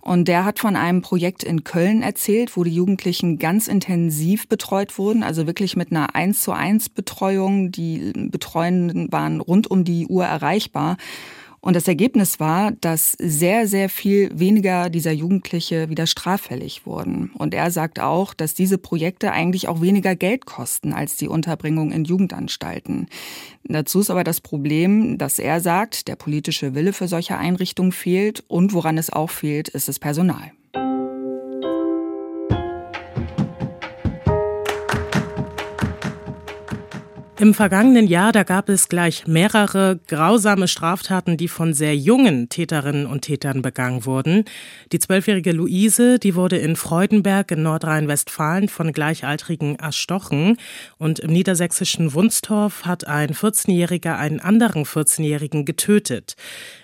Und 0.00 0.26
der 0.26 0.44
hat 0.44 0.58
von 0.58 0.74
einem 0.74 1.00
Projekt 1.00 1.44
in 1.44 1.62
Köln 1.62 2.02
erzählt, 2.02 2.56
wo 2.56 2.64
die 2.64 2.74
Jugendlichen 2.74 3.38
ganz 3.38 3.68
intensiv 3.68 4.48
betreut 4.48 4.98
wurden, 4.98 5.22
also 5.22 5.46
wirklich 5.46 5.76
mit 5.76 5.92
einer 5.92 6.16
1 6.16 6.42
zu 6.42 6.50
1 6.50 6.88
Betreuung. 6.88 7.70
Die 7.70 8.12
Betreuenden 8.16 9.12
waren 9.12 9.40
rund 9.40 9.70
um 9.70 9.84
die 9.84 10.08
Uhr 10.08 10.24
erreichbar. 10.24 10.96
Und 11.64 11.76
das 11.76 11.86
Ergebnis 11.86 12.40
war, 12.40 12.72
dass 12.72 13.12
sehr, 13.12 13.68
sehr 13.68 13.88
viel 13.88 14.36
weniger 14.36 14.90
dieser 14.90 15.12
Jugendliche 15.12 15.88
wieder 15.88 16.08
straffällig 16.08 16.86
wurden. 16.86 17.30
Und 17.38 17.54
er 17.54 17.70
sagt 17.70 18.00
auch, 18.00 18.34
dass 18.34 18.54
diese 18.54 18.78
Projekte 18.78 19.30
eigentlich 19.30 19.68
auch 19.68 19.80
weniger 19.80 20.16
Geld 20.16 20.44
kosten 20.44 20.92
als 20.92 21.16
die 21.16 21.28
Unterbringung 21.28 21.92
in 21.92 22.04
Jugendanstalten. 22.04 23.06
Dazu 23.62 24.00
ist 24.00 24.10
aber 24.10 24.24
das 24.24 24.40
Problem, 24.40 25.18
dass 25.18 25.38
er 25.38 25.60
sagt, 25.60 26.08
der 26.08 26.16
politische 26.16 26.74
Wille 26.74 26.92
für 26.92 27.06
solche 27.06 27.38
Einrichtungen 27.38 27.92
fehlt 27.92 28.42
und 28.48 28.72
woran 28.72 28.98
es 28.98 29.10
auch 29.10 29.30
fehlt, 29.30 29.68
ist 29.68 29.86
das 29.86 30.00
Personal. 30.00 30.50
Im 37.42 37.54
vergangenen 37.54 38.06
Jahr, 38.06 38.30
da 38.30 38.44
gab 38.44 38.68
es 38.68 38.88
gleich 38.88 39.26
mehrere 39.26 39.98
grausame 40.06 40.68
Straftaten, 40.68 41.36
die 41.36 41.48
von 41.48 41.74
sehr 41.74 41.96
jungen 41.96 42.48
Täterinnen 42.48 43.04
und 43.04 43.22
Tätern 43.22 43.62
begangen 43.62 44.06
wurden. 44.06 44.44
Die 44.92 45.00
zwölfjährige 45.00 45.50
Luise, 45.50 46.20
die 46.20 46.36
wurde 46.36 46.58
in 46.58 46.76
Freudenberg 46.76 47.50
in 47.50 47.64
Nordrhein-Westfalen 47.64 48.68
von 48.68 48.92
Gleichaltrigen 48.92 49.74
erstochen. 49.74 50.56
Und 50.98 51.18
im 51.18 51.32
niedersächsischen 51.32 52.14
Wunstorf 52.14 52.84
hat 52.84 53.08
ein 53.08 53.30
14-Jähriger 53.30 54.16
einen 54.16 54.38
anderen 54.38 54.84
14-Jährigen 54.84 55.64
getötet. 55.64 56.36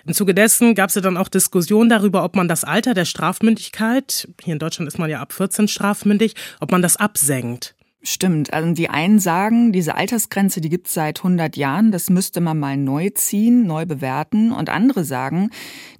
Im 0.05 0.13
Zuge 0.13 0.33
dessen 0.33 0.75
gab 0.75 0.89
es 0.89 0.95
ja 0.95 1.01
dann 1.01 1.15
auch 1.15 1.29
Diskussionen 1.29 1.89
darüber, 1.89 2.25
ob 2.25 2.35
man 2.35 2.49
das 2.49 2.65
Alter 2.65 2.93
der 2.93 3.05
Strafmündigkeit, 3.05 4.27
hier 4.43 4.51
in 4.51 4.59
Deutschland 4.59 4.89
ist 4.89 4.99
man 4.99 5.09
ja 5.09 5.21
ab 5.21 5.31
14 5.31 5.69
strafmündig, 5.69 6.35
ob 6.59 6.69
man 6.71 6.81
das 6.81 6.97
absenkt. 6.97 7.75
Stimmt. 8.01 8.53
Also 8.53 8.71
die 8.73 8.89
einen 8.89 9.19
sagen, 9.19 9.73
diese 9.73 9.95
Altersgrenze, 9.95 10.61
die 10.61 10.69
gibt 10.69 10.87
es 10.87 10.93
seit 10.93 11.19
100 11.19 11.57
Jahren, 11.57 11.91
das 11.91 12.09
müsste 12.09 12.39
man 12.39 12.57
mal 12.57 12.77
neu 12.77 13.09
ziehen, 13.09 13.67
neu 13.67 13.85
bewerten. 13.85 14.53
Und 14.53 14.69
andere 14.69 15.03
sagen, 15.03 15.49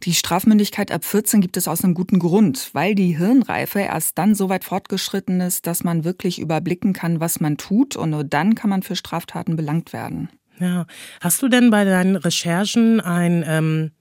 die 0.04 0.14
Strafmündigkeit 0.14 0.94
ab 0.94 1.04
14 1.04 1.42
gibt 1.42 1.58
es 1.58 1.68
aus 1.68 1.84
einem 1.84 1.96
guten 1.96 2.20
Grund, 2.20 2.70
weil 2.72 2.96
die 2.96 3.18
Hirnreife 3.18 3.80
erst 3.80 4.18
dann 4.18 4.34
so 4.34 4.48
weit 4.48 4.64
fortgeschritten 4.64 5.42
ist, 5.42 5.68
dass 5.68 5.84
man 5.84 6.06
wirklich 6.06 6.40
überblicken 6.40 6.94
kann, 6.94 7.20
was 7.20 7.42
man 7.42 7.58
tut. 7.58 7.98
Und 7.98 8.12
nur 8.12 8.24
dann 8.24 8.56
kann 8.56 8.70
man 8.70 8.82
für 8.82 8.96
Straftaten 8.96 9.58
belangt 9.58 9.92
werden. 9.92 10.30
Ja. 10.58 10.86
Hast 11.20 11.42
du 11.42 11.50
denn 11.50 11.70
bei 11.70 11.84
deinen 11.84 12.16
Recherchen 12.16 13.02
ein 13.02 13.44
ähm, 13.46 13.92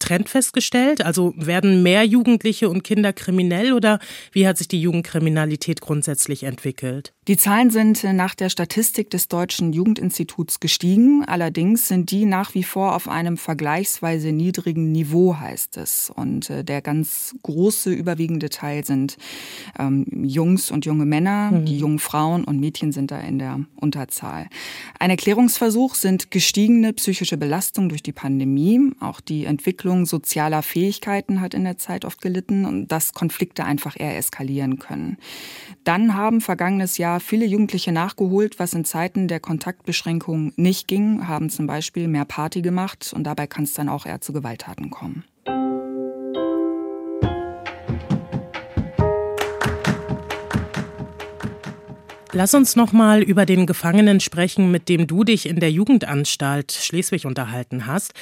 Trend 0.00 0.28
festgestellt? 0.28 1.00
Also 1.00 1.32
werden 1.36 1.84
mehr 1.84 2.04
Jugendliche 2.04 2.68
und 2.68 2.82
Kinder 2.82 3.12
kriminell 3.12 3.72
oder 3.72 4.00
wie 4.32 4.48
hat 4.48 4.58
sich 4.58 4.66
die 4.66 4.80
Jugendkriminalität 4.80 5.80
grundsätzlich 5.80 6.42
entwickelt? 6.42 7.12
Die 7.28 7.36
Zahlen 7.36 7.70
sind 7.70 8.04
nach 8.04 8.36
der 8.36 8.50
Statistik 8.50 9.10
des 9.10 9.26
Deutschen 9.26 9.72
Jugendinstituts 9.72 10.60
gestiegen. 10.60 11.24
Allerdings 11.24 11.88
sind 11.88 12.12
die 12.12 12.24
nach 12.24 12.54
wie 12.54 12.62
vor 12.62 12.94
auf 12.94 13.08
einem 13.08 13.36
vergleichsweise 13.36 14.30
niedrigen 14.30 14.92
Niveau, 14.92 15.36
heißt 15.36 15.76
es. 15.76 16.08
Und 16.08 16.50
äh, 16.50 16.62
der 16.62 16.82
ganz 16.82 17.34
große, 17.42 17.92
überwiegende 17.92 18.48
Teil 18.48 18.84
sind 18.84 19.16
ähm, 19.76 20.06
Jungs 20.22 20.70
und 20.70 20.84
junge 20.84 21.04
Männer. 21.04 21.50
Mhm. 21.50 21.64
Die 21.64 21.78
jungen 21.78 21.98
Frauen 21.98 22.44
und 22.44 22.60
Mädchen 22.60 22.92
sind 22.92 23.10
da 23.10 23.18
in 23.18 23.40
der 23.40 23.58
Unterzahl. 23.74 24.46
Ein 25.00 25.10
Erklärungsversuch 25.10 25.96
sind 25.96 26.30
gestiegene 26.30 26.92
psychische 26.92 27.36
Belastungen 27.36 27.88
durch 27.88 28.04
die 28.04 28.12
Pandemie. 28.12 28.92
Auch 29.00 29.20
die 29.20 29.46
Entwicklung 29.46 30.06
sozialer 30.06 30.62
Fähigkeiten 30.62 31.40
hat 31.40 31.54
in 31.54 31.64
der 31.64 31.76
Zeit 31.76 32.04
oft 32.04 32.20
gelitten 32.20 32.64
und 32.64 32.86
dass 32.92 33.14
Konflikte 33.14 33.64
einfach 33.64 33.98
eher 33.98 34.16
eskalieren 34.16 34.78
können. 34.78 35.16
Dann 35.82 36.14
haben 36.14 36.40
vergangenes 36.40 36.98
Jahr 36.98 37.15
viele 37.20 37.46
Jugendliche 37.46 37.92
nachgeholt, 37.92 38.58
was 38.58 38.74
in 38.74 38.84
Zeiten 38.84 39.28
der 39.28 39.40
Kontaktbeschränkungen 39.40 40.52
nicht 40.56 40.88
ging, 40.88 41.28
haben 41.28 41.50
zum 41.50 41.66
Beispiel 41.66 42.08
mehr 42.08 42.24
Party 42.24 42.62
gemacht 42.62 43.12
und 43.14 43.24
dabei 43.24 43.46
kann 43.46 43.64
es 43.64 43.74
dann 43.74 43.88
auch 43.88 44.06
eher 44.06 44.20
zu 44.20 44.32
Gewalttaten 44.32 44.90
kommen. 44.90 45.24
Lass 52.32 52.52
uns 52.52 52.76
noch 52.76 52.92
mal 52.92 53.22
über 53.22 53.46
den 53.46 53.64
Gefangenen 53.64 54.20
sprechen, 54.20 54.70
mit 54.70 54.90
dem 54.90 55.06
du 55.06 55.24
dich 55.24 55.46
in 55.46 55.58
der 55.58 55.70
Jugendanstalt 55.70 56.70
Schleswig 56.70 57.24
unterhalten 57.24 57.86
hast. 57.86 58.12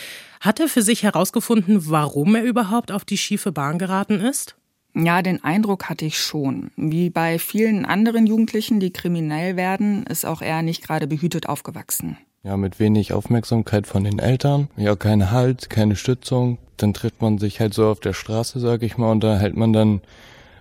Hat 0.41 0.61
er 0.61 0.69
für 0.69 0.83
sich 0.83 1.03
herausgefunden, 1.03 1.91
warum 1.91 2.37
er 2.37 2.45
überhaupt 2.45 2.93
auf 2.93 3.05
die 3.05 3.19
schiefe 3.19 3.51
Bahn 3.51 3.77
geraten 3.77 4.21
ist? 4.21 4.55
Ja, 4.95 5.23
den 5.23 5.43
Eindruck 5.43 5.89
hatte 5.89 6.05
ich 6.05 6.19
schon. 6.19 6.71
Wie 6.77 7.11
bei 7.11 7.39
vielen 7.39 7.85
anderen 7.85 8.27
Jugendlichen, 8.27 8.79
die 8.79 8.93
kriminell 8.93 9.57
werden, 9.57 10.05
ist 10.07 10.25
auch 10.25 10.41
er 10.41 10.63
nicht 10.63 10.87
gerade 10.87 11.07
behütet 11.09 11.49
aufgewachsen. 11.49 12.17
Ja, 12.45 12.57
mit 12.57 12.79
wenig 12.79 13.13
Aufmerksamkeit 13.13 13.87
von 13.87 14.05
den 14.05 14.19
Eltern. 14.19 14.69
Ja, 14.77 14.95
kein 14.95 15.31
Halt, 15.31 15.69
keine 15.71 15.97
Stützung. 15.97 16.59
Dann 16.77 16.95
trifft 16.95 17.23
man 17.23 17.39
sich 17.39 17.59
halt 17.59 17.75
so 17.75 17.89
auf 17.89 18.01
der 18.01 18.13
Straße, 18.13 18.61
sag 18.61 18.83
ich 18.83 18.97
mal, 18.99 19.11
und 19.11 19.25
da 19.25 19.39
hält 19.39 19.57
man 19.57 19.73
dann 19.73 20.01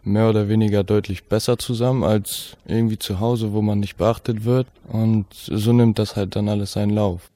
mehr 0.04 0.30
oder 0.30 0.50
weniger 0.50 0.84
deutlich 0.84 1.26
besser 1.26 1.58
zusammen 1.58 2.04
als 2.04 2.58
irgendwie 2.66 3.00
zu 3.00 3.20
Hause, 3.20 3.54
wo 3.54 3.62
man 3.62 3.80
nicht 3.80 3.98
beachtet 3.98 4.46
wird. 4.46 4.68
Und 4.88 5.28
so 5.32 5.74
nimmt 5.74 6.00
das 6.00 6.16
halt 6.16 6.36
dann 6.36 6.50
alles 6.50 6.74
seinen 6.74 6.92
Lauf. 6.92 7.30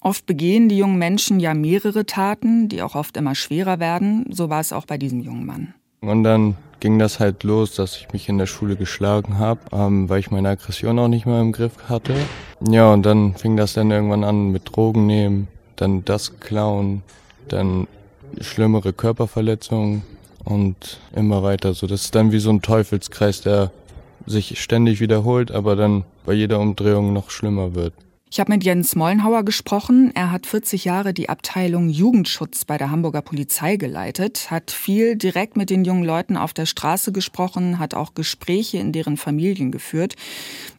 Oft 0.00 0.26
begehen 0.26 0.68
die 0.68 0.78
jungen 0.78 0.98
Menschen 0.98 1.38
ja 1.38 1.54
mehrere 1.54 2.04
Taten, 2.04 2.68
die 2.68 2.82
auch 2.82 2.96
oft 2.96 3.16
immer 3.16 3.36
schwerer 3.36 3.78
werden. 3.78 4.26
So 4.30 4.50
war 4.50 4.60
es 4.60 4.72
auch 4.72 4.84
bei 4.84 4.98
diesem 4.98 5.20
jungen 5.20 5.46
Mann. 5.46 5.74
Und 6.02 6.24
dann 6.24 6.56
ging 6.80 6.98
das 6.98 7.20
halt 7.20 7.44
los, 7.44 7.76
dass 7.76 7.96
ich 7.96 8.12
mich 8.12 8.28
in 8.28 8.38
der 8.38 8.46
Schule 8.46 8.74
geschlagen 8.74 9.38
habe, 9.38 9.60
ähm, 9.72 10.08
weil 10.08 10.18
ich 10.18 10.32
meine 10.32 10.48
Aggression 10.48 10.98
auch 10.98 11.06
nicht 11.06 11.26
mehr 11.26 11.40
im 11.40 11.52
Griff 11.52 11.88
hatte. 11.88 12.14
Ja, 12.68 12.92
und 12.92 13.04
dann 13.04 13.34
fing 13.36 13.56
das 13.56 13.74
dann 13.74 13.92
irgendwann 13.92 14.24
an 14.24 14.50
mit 14.50 14.62
Drogen 14.74 15.06
nehmen, 15.06 15.46
dann 15.76 16.04
das 16.04 16.40
klauen, 16.40 17.02
dann 17.46 17.86
schlimmere 18.40 18.92
Körperverletzungen 18.92 20.02
und 20.44 20.98
immer 21.14 21.44
weiter 21.44 21.72
so. 21.72 21.86
Das 21.86 22.02
ist 22.02 22.14
dann 22.16 22.32
wie 22.32 22.40
so 22.40 22.50
ein 22.50 22.62
Teufelskreis, 22.62 23.42
der 23.42 23.70
sich 24.26 24.60
ständig 24.60 25.00
wiederholt, 25.00 25.52
aber 25.52 25.76
dann 25.76 26.04
bei 26.26 26.32
jeder 26.32 26.58
Umdrehung 26.58 27.12
noch 27.12 27.30
schlimmer 27.30 27.76
wird. 27.76 27.94
Ich 28.32 28.40
habe 28.40 28.50
mit 28.50 28.64
Jens 28.64 28.96
Mollenhauer 28.96 29.44
gesprochen. 29.44 30.10
Er 30.14 30.30
hat 30.30 30.46
40 30.46 30.86
Jahre 30.86 31.12
die 31.12 31.28
Abteilung 31.28 31.90
Jugendschutz 31.90 32.64
bei 32.64 32.78
der 32.78 32.90
Hamburger 32.90 33.20
Polizei 33.20 33.76
geleitet, 33.76 34.50
hat 34.50 34.70
viel 34.70 35.16
direkt 35.16 35.54
mit 35.54 35.68
den 35.68 35.84
jungen 35.84 36.02
Leuten 36.02 36.38
auf 36.38 36.54
der 36.54 36.64
Straße 36.64 37.12
gesprochen, 37.12 37.78
hat 37.78 37.92
auch 37.92 38.14
Gespräche 38.14 38.78
in 38.78 38.90
deren 38.90 39.18
Familien 39.18 39.70
geführt. 39.70 40.14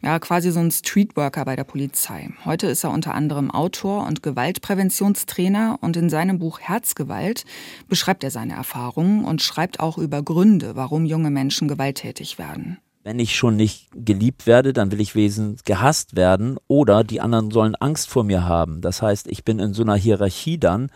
Ja, 0.02 0.18
quasi 0.18 0.50
so 0.50 0.62
ein 0.62 0.72
Streetworker 0.72 1.46
bei 1.46 1.56
der 1.56 1.64
Polizei. 1.64 2.32
Heute 2.44 2.66
ist 2.66 2.86
er 2.86 2.90
unter 2.90 3.14
anderem 3.14 3.52
Autor 3.52 4.08
und 4.08 4.24
Gewaltpräventionstrainer 4.24 5.78
und 5.80 5.96
in 5.96 6.10
seinem 6.10 6.40
Buch 6.40 6.60
Herzgewalt 6.60 7.46
beschreibt 7.88 8.24
er 8.24 8.32
seine 8.32 8.54
Erfahrungen 8.54 9.26
und 9.26 9.44
schreibt 9.44 9.80
auch 9.80 10.00
über 10.00 10.24
Gründe, 10.24 10.76
warum 10.76 11.06
junge 11.06 11.30
Menschen 11.30 11.68
gewalttätig 11.68 12.40
werden 12.40 12.80
wenn 13.04 13.20
ich 13.20 13.36
schon 13.36 13.58
nicht 13.58 13.90
geliebt 13.94 14.48
werde, 14.48 14.72
dann 14.72 14.92
will 14.92 15.02
ich 15.02 15.14
wesentlich 15.14 15.66
gehasst 15.66 16.16
werden 16.16 16.58
oder 16.68 17.04
die 17.04 17.20
anderen 17.20 17.52
sollen 17.52 17.76
Angst 17.76 18.10
vor 18.10 18.24
mir 18.24 18.46
haben. 18.48 18.80
Das 18.80 19.02
heißt, 19.02 19.28
ich 19.28 19.44
bin 19.44 19.60
in 19.60 19.74
so 19.74 19.84
einer 19.84 19.96
Hierarchie 19.96 20.58
dann 20.58 20.90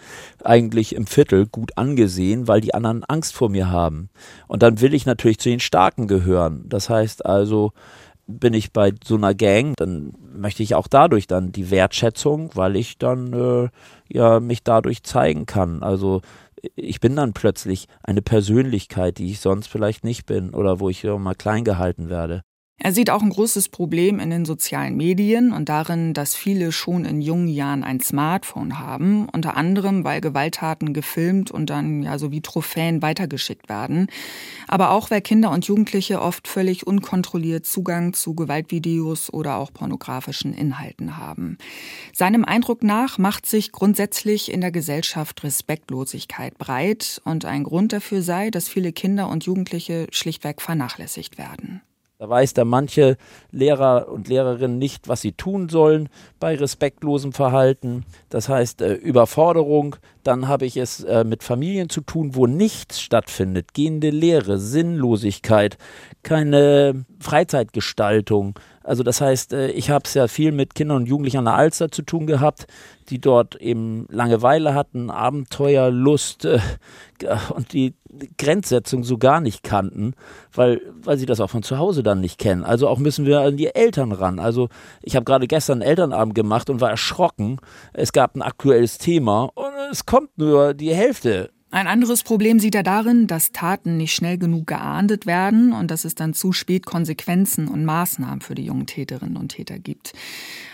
eigentlich 0.43 0.95
im 0.95 1.05
Viertel 1.05 1.47
gut 1.47 1.77
angesehen, 1.77 2.47
weil 2.47 2.61
die 2.61 2.73
anderen 2.73 3.03
Angst 3.03 3.35
vor 3.35 3.49
mir 3.49 3.69
haben. 3.69 4.09
Und 4.47 4.63
dann 4.63 4.79
will 4.79 4.93
ich 4.93 5.05
natürlich 5.05 5.39
zu 5.39 5.49
den 5.49 5.59
Starken 5.59 6.07
gehören. 6.07 6.63
Das 6.69 6.89
heißt 6.89 7.25
also, 7.25 7.73
bin 8.25 8.53
ich 8.53 8.71
bei 8.71 8.93
so 9.03 9.15
einer 9.15 9.33
Gang, 9.33 9.73
dann 9.77 10.13
möchte 10.33 10.63
ich 10.63 10.75
auch 10.75 10.87
dadurch 10.87 11.27
dann 11.27 11.51
die 11.51 11.71
Wertschätzung, 11.71 12.51
weil 12.55 12.75
ich 12.75 12.97
dann 12.97 13.33
äh, 13.33 13.69
ja 14.09 14.39
mich 14.39 14.63
dadurch 14.63 15.03
zeigen 15.03 15.45
kann. 15.45 15.83
Also 15.83 16.21
ich 16.75 16.99
bin 16.99 17.15
dann 17.15 17.33
plötzlich 17.33 17.87
eine 18.03 18.21
Persönlichkeit, 18.21 19.17
die 19.17 19.31
ich 19.31 19.39
sonst 19.39 19.67
vielleicht 19.67 20.03
nicht 20.03 20.25
bin 20.25 20.53
oder 20.53 20.79
wo 20.79 20.89
ich 20.89 21.03
mal 21.03 21.35
klein 21.35 21.63
gehalten 21.63 22.09
werde. 22.09 22.43
Er 22.79 22.93
sieht 22.93 23.10
auch 23.10 23.24
ein 23.24 23.31
großes 23.31 23.69
Problem 23.69 24.19
in 24.19 24.29
den 24.29 24.46
sozialen 24.46 24.96
Medien 24.96 25.51
und 25.51 25.67
darin, 25.67 26.13
dass 26.13 26.36
viele 26.36 26.72
schon 26.72 27.05
in 27.05 27.22
jungen 27.22 27.48
Jahren 27.48 27.84
ein 27.84 28.00
Smartphone 28.00 28.77
haben, 28.77 29.27
unter 29.29 29.57
anderem, 29.57 30.03
weil 30.03 30.22
Gewalttaten 30.22 30.93
gefilmt 30.93 31.50
und 31.50 31.72
dann 31.72 32.03
ja 32.03 32.19
so 32.19 32.31
wie 32.31 32.39
Trophäen 32.39 33.01
weitergeschickt 33.01 33.67
werden. 33.67 34.07
Aber 34.67 34.91
auch, 34.91 35.10
weil 35.10 35.22
Kinder 35.22 35.50
und 35.50 35.65
Jugendliche 35.65 36.22
oft 36.22 36.48
völlig 36.48 36.86
unkontrolliert 36.86 37.65
Zugang 37.65 38.13
zu 38.13 38.36
Gewaltvideos 38.36 39.34
oder 39.34 39.57
auch 39.57 39.74
pornografischen 39.74 40.53
Inhalten 40.53 41.17
haben. 41.17 41.57
Seinem 42.13 42.46
Eindruck 42.46 42.84
nach 42.84 43.17
macht 43.17 43.48
sich 43.48 43.72
grundsätzlich 43.72 44.51
in 44.51 44.62
der 44.62 44.72
Gesellschaft 44.72 45.43
Respektlosigkeit 45.43 46.60
breit 46.60 47.22
und 47.25 47.43
ein 47.43 47.63
Grund 47.63 47.91
dafür 47.91 48.22
sei, 48.22 48.51
dass 48.51 48.69
viele 48.69 48.93
Kinder 48.93 49.29
und 49.29 49.46
Jugendliche 49.46 50.05
schlichtweg 50.12 50.62
vernachlässigt 50.62 51.39
werden. 51.39 51.81
Da 52.19 52.27
weiß 52.27 52.55
da 52.55 52.65
manche 52.65 53.15
Lehrer 53.51 54.07
und 54.09 54.27
Lehrerinnen 54.27 54.79
nicht, 54.79 55.07
was 55.07 55.21
sie 55.21 55.33
tun 55.33 55.69
sollen 55.69 56.09
bei 56.39 56.55
respektlosem 56.55 57.31
Verhalten. 57.31 58.05
Das 58.29 58.50
heißt 58.50 58.81
äh, 58.81 58.93
Überforderung. 58.93 59.97
Dann 60.24 60.47
habe 60.47 60.65
ich 60.65 60.77
es 60.77 61.03
äh, 61.03 61.24
mit 61.24 61.43
Familien 61.43 61.89
zu 61.89 62.01
tun, 62.01 62.33
wo 62.33 62.47
nichts 62.47 63.01
stattfindet. 63.01 63.75
Gehende 63.75 64.09
Lehre, 64.09 64.57
Sinnlosigkeit, 64.57 65.77
keine 66.24 67.05
Freizeitgestaltung. 67.19 68.57
Also 68.88 69.03
das 69.03 69.20
heißt, 69.20 69.51
äh, 69.51 69.67
ich 69.72 69.89
habe 69.89 70.03
es 70.06 70.13
ja 70.13 70.27
viel 70.27 70.53
mit 70.53 70.74
Kindern 70.74 70.98
und 70.98 71.08
Jugendlichen 71.08 71.39
an 71.39 71.46
der 71.46 71.56
Alster 71.56 71.91
zu 71.91 72.03
tun 72.03 72.25
gehabt, 72.25 72.67
die 73.10 73.20
dort 73.20 73.56
eben 73.56 74.08
Langeweile 74.10 74.74
hatten, 74.74 75.10
Abenteuer, 75.10 75.91
Lust 75.91 76.46
äh, 76.46 76.60
und 77.53 77.74
die 77.74 77.96
Grenzsetzung 78.38 79.03
so 79.03 79.17
gar 79.17 79.41
nicht 79.41 79.62
kannten, 79.62 80.13
weil, 80.53 80.82
weil 81.03 81.17
sie 81.17 81.25
das 81.25 81.41
auch 81.41 81.50
von 81.50 81.63
zu 81.63 81.77
Hause 81.77 82.01
dann 82.01 82.22
nicht 82.22 82.39
kennen. 82.39 82.63
Also 82.63 82.88
auch 82.88 82.98
müssen 82.98 83.25
wir 83.25 83.41
an 83.41 83.58
die 83.58 83.75
Eltern 83.75 84.13
ran. 84.13 84.39
Also 84.39 84.70
ich 85.03 85.17
habe 85.17 85.25
gerade 85.25 85.48
gestern 85.48 85.82
einen 85.82 85.89
Elternabend 85.89 86.34
gemacht 86.34 86.70
und 86.70 86.79
war 86.79 86.89
erschrocken. 86.89 87.60
Es 87.91 88.13
gab 88.13 88.36
ein 88.36 88.41
aktuelles 88.41 88.98
Thema 88.98 89.51
und 89.53 89.74
es 89.91 90.06
kommt 90.06 90.38
nur 90.38 90.74
die 90.74 90.96
Hälfte 90.96 91.50
ein 91.69 91.88
anderes 91.88 92.24
Problem 92.24 92.59
sieht 92.59 92.75
er 92.75 92.83
darin, 92.83 93.27
dass 93.27 93.51
Taten 93.51 93.97
nicht 93.97 94.13
schnell 94.13 94.38
genug 94.38 94.67
geahndet 94.67 95.25
werden 95.25 95.74
und 95.74 95.91
dass 95.91 96.05
es 96.05 96.15
dann 96.15 96.33
zu 96.33 96.53
spät 96.53 96.86
Konsequenzen 96.86 97.67
und 97.67 97.83
Maßnahmen 97.83 98.39
für 98.39 98.55
die 98.55 98.65
jungen 98.65 98.86
Täterinnen 98.86 99.36
und 99.36 99.50
Täter 99.50 99.77
gibt. 99.77 100.13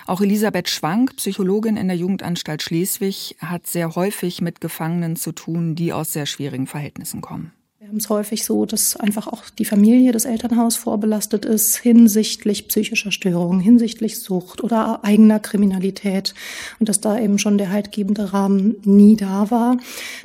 Auch 0.06 0.22
Elisabeth 0.22 0.70
Schwank, 0.70 1.16
Psychologin 1.16 1.78
in 1.78 1.88
der 1.88 1.98
Jugendanstalt 1.98 2.62
Schleswig, 2.62 3.36
hat 3.40 3.66
sehr 3.66 3.96
häufig 3.96 4.42
mit 4.42 4.62
Gefangenen 4.62 5.16
zu 5.16 5.32
tun, 5.32 5.74
die 5.74 5.94
aus 5.94 6.14
sehr 6.14 6.28
schwierigen 6.28 6.68
Verhältnissen 6.68 7.22
kommen. 7.22 7.54
Haben 7.94 8.10
häufig 8.10 8.44
so, 8.44 8.66
dass 8.66 8.96
einfach 8.96 9.28
auch 9.28 9.52
die 9.52 9.66
Familie, 9.66 10.14
das 10.14 10.26
Elternhaus 10.26 10.76
vorbelastet 10.76 11.46
ist 11.46 11.78
hinsichtlich 11.78 12.68
psychischer 12.68 13.12
Störungen, 13.12 13.60
hinsichtlich 13.60 14.18
Sucht 14.18 14.64
oder 14.64 15.04
eigener 15.04 15.40
Kriminalität 15.40 16.34
und 16.80 16.90
dass 16.90 17.02
da 17.02 17.20
eben 17.20 17.38
schon 17.38 17.60
der 17.60 17.70
haltgebende 17.70 18.34
Rahmen 18.34 18.78
nie 18.84 19.16
da 19.16 19.52
war. 19.52 19.78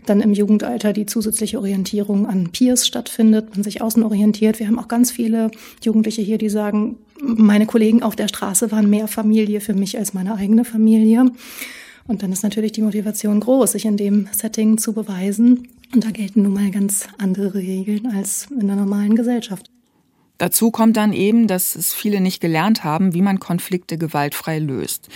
Dann 0.06 0.22
im 0.22 0.32
Jugendalter 0.32 0.94
die 0.94 1.04
zusätzliche 1.04 1.58
Orientierung 1.58 2.26
an 2.26 2.48
Peers 2.52 2.86
stattfindet, 2.86 3.50
man 3.54 3.64
sich 3.64 3.82
außen 3.82 4.02
orientiert. 4.02 4.60
Wir 4.60 4.66
haben 4.66 4.78
auch 4.78 4.88
ganz 4.88 5.10
viele 5.10 5.50
Jugendliche 5.84 6.22
hier, 6.22 6.38
die 6.38 6.48
sagen, 6.48 6.96
meine 7.20 7.66
Kollegen 7.66 8.02
auf 8.02 8.16
der 8.16 8.28
Straße 8.28 8.72
waren 8.72 8.88
mehr 8.88 9.08
Familie 9.08 9.60
für 9.60 9.74
mich 9.74 9.98
als 9.98 10.14
meine 10.14 10.36
eigene 10.36 10.64
Familie. 10.64 11.30
Und 12.06 12.22
dann 12.22 12.32
ist 12.32 12.44
natürlich 12.44 12.72
die 12.72 12.80
Motivation 12.80 13.40
groß, 13.40 13.72
sich 13.72 13.84
in 13.84 13.98
dem 13.98 14.26
Setting 14.32 14.78
zu 14.78 14.94
beweisen 14.94 15.68
und 15.94 16.04
da 16.04 16.10
gelten 16.10 16.42
nun 16.42 16.54
mal 16.54 16.70
ganz 16.70 17.08
andere 17.18 17.54
Regeln 17.58 18.06
als 18.14 18.48
in 18.50 18.66
der 18.66 18.76
normalen 18.76 19.16
Gesellschaft. 19.16 19.70
Dazu 20.38 20.70
kommt 20.70 20.96
dann 20.96 21.12
eben, 21.12 21.48
dass 21.48 21.74
es 21.74 21.92
viele 21.92 22.20
nicht 22.20 22.40
gelernt 22.40 22.84
haben, 22.84 23.12
wie 23.12 23.22
man 23.22 23.40
Konflikte 23.40 23.98
gewaltfrei 23.98 24.60
löst. 24.60 25.08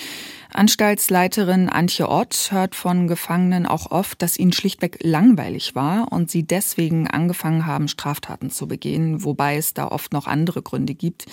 Anstaltsleiterin 0.52 1.68
Antje 1.68 2.08
Ott 2.08 2.48
hört 2.50 2.74
von 2.74 3.06
Gefangenen 3.06 3.64
auch 3.64 3.90
oft, 3.90 4.20
dass 4.20 4.38
ihnen 4.38 4.52
schlichtweg 4.52 4.98
langweilig 5.02 5.74
war 5.74 6.10
und 6.12 6.30
sie 6.30 6.42
deswegen 6.42 7.06
angefangen 7.06 7.66
haben, 7.66 7.88
Straftaten 7.88 8.50
zu 8.50 8.66
begehen, 8.66 9.24
wobei 9.24 9.56
es 9.56 9.74
da 9.74 9.88
oft 9.88 10.12
noch 10.12 10.26
andere 10.26 10.60
Gründe 10.60 10.94
gibt. 10.94 11.26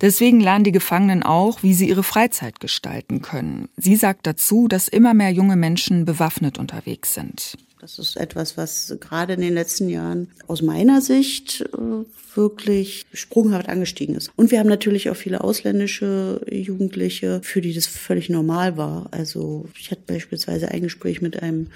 Deswegen 0.00 0.40
lernen 0.40 0.64
die 0.64 0.72
Gefangenen 0.72 1.22
auch, 1.22 1.62
wie 1.62 1.74
sie 1.74 1.88
ihre 1.88 2.02
Freizeit 2.04 2.60
gestalten 2.60 3.22
können. 3.22 3.68
Sie 3.76 3.96
sagt 3.96 4.26
dazu, 4.26 4.68
dass 4.68 4.88
immer 4.88 5.14
mehr 5.14 5.32
junge 5.32 5.56
Menschen 5.56 6.04
bewaffnet 6.04 6.58
unterwegs 6.58 7.12
sind. 7.12 7.56
Das 7.78 7.98
ist 7.98 8.16
etwas, 8.16 8.56
was 8.56 8.96
gerade 9.00 9.34
in 9.34 9.42
den 9.42 9.52
letzten 9.52 9.90
Jahren 9.90 10.28
aus 10.46 10.62
meiner 10.62 11.02
Sicht 11.02 11.60
äh, 11.60 12.36
wirklich 12.36 13.04
sprunghaft 13.12 13.68
angestiegen 13.68 14.14
ist. 14.14 14.30
Und 14.34 14.50
wir 14.50 14.60
haben 14.60 14.68
natürlich 14.68 15.10
auch 15.10 15.16
viele 15.16 15.42
ausländische 15.42 16.40
Jugendliche, 16.50 17.40
für 17.42 17.60
die 17.60 17.74
das 17.74 17.86
völlig 17.86 18.30
normal 18.30 18.78
war. 18.78 19.08
Also 19.10 19.66
ich 19.78 19.90
hatte 19.90 20.02
beispielsweise 20.06 20.70
ein 20.70 20.82
Gespräch 20.82 21.20
mit 21.20 21.42
einem 21.42 21.68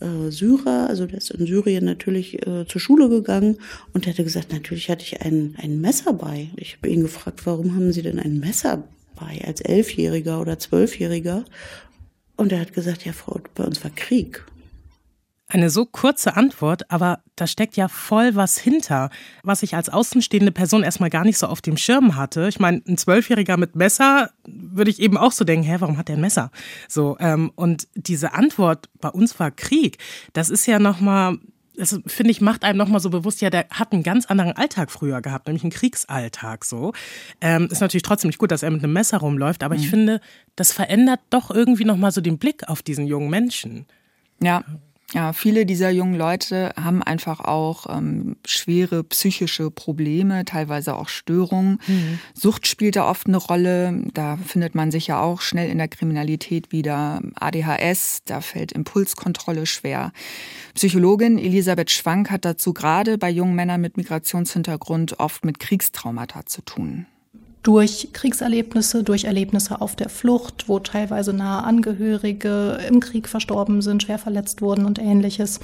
äh, 0.00 0.30
Syrer, 0.30 0.88
also 0.88 1.06
der 1.06 1.18
ist 1.18 1.30
in 1.30 1.46
Syrien 1.46 1.84
natürlich 1.84 2.44
äh, 2.46 2.66
zur 2.66 2.80
Schule 2.80 3.08
gegangen 3.08 3.58
und 3.92 4.06
der 4.06 4.12
hatte 4.12 4.24
gesagt, 4.24 4.52
natürlich 4.52 4.90
hatte 4.90 5.04
ich 5.04 5.22
ein, 5.22 5.54
ein 5.58 5.80
Messer 5.80 6.12
bei. 6.14 6.48
Ich 6.56 6.76
habe 6.76 6.88
ihn 6.88 7.02
gefragt, 7.02 7.46
warum 7.46 7.76
haben 7.76 7.92
Sie 7.92 8.02
denn 8.02 8.18
ein 8.18 8.40
Messer 8.40 8.82
bei 9.14 9.40
als 9.46 9.60
Elfjähriger 9.60 10.40
oder 10.40 10.58
Zwölfjähriger? 10.58 11.44
Und 12.36 12.50
er 12.50 12.58
hat 12.58 12.72
gesagt, 12.72 13.04
ja, 13.04 13.12
Frau, 13.12 13.40
bei 13.54 13.62
uns 13.62 13.84
war 13.84 13.92
Krieg. 13.94 14.44
Eine 15.54 15.70
so 15.70 15.86
kurze 15.86 16.34
Antwort, 16.36 16.90
aber 16.90 17.20
da 17.36 17.46
steckt 17.46 17.76
ja 17.76 17.86
voll 17.86 18.34
was 18.34 18.58
hinter, 18.58 19.08
was 19.44 19.62
ich 19.62 19.76
als 19.76 19.88
außenstehende 19.88 20.50
Person 20.50 20.82
erstmal 20.82 21.10
gar 21.10 21.22
nicht 21.22 21.38
so 21.38 21.46
auf 21.46 21.60
dem 21.60 21.76
Schirm 21.76 22.16
hatte. 22.16 22.48
Ich 22.48 22.58
meine, 22.58 22.82
ein 22.88 22.98
Zwölfjähriger 22.98 23.56
mit 23.56 23.76
Messer 23.76 24.30
würde 24.48 24.90
ich 24.90 24.98
eben 25.00 25.16
auch 25.16 25.30
so 25.30 25.44
denken, 25.44 25.64
hä, 25.64 25.76
warum 25.78 25.96
hat 25.96 26.08
der 26.08 26.16
ein 26.16 26.20
Messer? 26.20 26.50
So, 26.88 27.16
ähm, 27.20 27.52
und 27.54 27.86
diese 27.94 28.34
Antwort, 28.34 28.88
bei 29.00 29.10
uns 29.10 29.38
war 29.38 29.52
Krieg, 29.52 29.98
das 30.32 30.50
ist 30.50 30.66
ja 30.66 30.80
nochmal, 30.80 31.38
das 31.76 32.00
finde 32.04 32.32
ich, 32.32 32.40
macht 32.40 32.64
einem 32.64 32.78
nochmal 32.78 32.98
so 32.98 33.10
bewusst, 33.10 33.40
ja, 33.40 33.48
der 33.48 33.66
hat 33.70 33.92
einen 33.92 34.02
ganz 34.02 34.26
anderen 34.26 34.54
Alltag 34.54 34.90
früher 34.90 35.22
gehabt, 35.22 35.46
nämlich 35.46 35.62
einen 35.62 35.70
Kriegsalltag 35.70 36.64
so. 36.64 36.92
Ähm, 37.40 37.68
ist 37.70 37.80
natürlich 37.80 38.02
trotzdem 38.02 38.30
nicht 38.30 38.38
gut, 38.38 38.50
dass 38.50 38.64
er 38.64 38.72
mit 38.72 38.82
einem 38.82 38.92
Messer 38.92 39.18
rumläuft, 39.18 39.62
aber 39.62 39.76
mhm. 39.76 39.80
ich 39.80 39.88
finde, 39.88 40.20
das 40.56 40.72
verändert 40.72 41.20
doch 41.30 41.52
irgendwie 41.52 41.84
nochmal 41.84 42.10
so 42.10 42.20
den 42.20 42.38
Blick 42.38 42.68
auf 42.68 42.82
diesen 42.82 43.06
jungen 43.06 43.30
Menschen. 43.30 43.86
Ja, 44.42 44.64
ja, 45.12 45.32
viele 45.32 45.66
dieser 45.66 45.90
jungen 45.90 46.16
Leute 46.16 46.72
haben 46.80 47.02
einfach 47.02 47.40
auch 47.40 47.86
ähm, 47.88 48.36
schwere 48.44 49.04
psychische 49.04 49.70
Probleme, 49.70 50.44
teilweise 50.44 50.96
auch 50.96 51.08
Störungen. 51.08 51.78
Mhm. 51.86 52.18
Sucht 52.32 52.66
spielt 52.66 52.96
da 52.96 53.08
oft 53.08 53.26
eine 53.26 53.36
Rolle. 53.36 54.02
Da 54.14 54.36
findet 54.36 54.74
man 54.74 54.90
sich 54.90 55.06
ja 55.06 55.20
auch 55.20 55.40
schnell 55.40 55.70
in 55.70 55.78
der 55.78 55.88
Kriminalität 55.88 56.72
wieder. 56.72 57.20
ADHS, 57.34 58.22
da 58.24 58.40
fällt 58.40 58.72
Impulskontrolle 58.72 59.66
schwer. 59.66 60.12
Psychologin 60.74 61.38
Elisabeth 61.38 61.90
Schwank 61.90 62.30
hat 62.30 62.44
dazu 62.44 62.72
gerade 62.72 63.18
bei 63.18 63.30
jungen 63.30 63.54
Männern 63.54 63.80
mit 63.80 63.96
Migrationshintergrund 63.96 65.20
oft 65.20 65.44
mit 65.44 65.60
Kriegstraumata 65.60 66.46
zu 66.46 66.62
tun 66.62 67.06
durch 67.64 68.10
Kriegserlebnisse, 68.12 69.02
durch 69.02 69.24
Erlebnisse 69.24 69.80
auf 69.80 69.96
der 69.96 70.10
Flucht, 70.10 70.68
wo 70.68 70.80
teilweise 70.80 71.32
nahe 71.32 71.64
Angehörige 71.64 72.78
im 72.88 73.00
Krieg 73.00 73.26
verstorben 73.26 73.80
sind, 73.80 74.02
schwer 74.02 74.18
verletzt 74.18 74.60
wurden 74.60 74.84
und 74.84 74.98
ähnliches. 74.98 75.60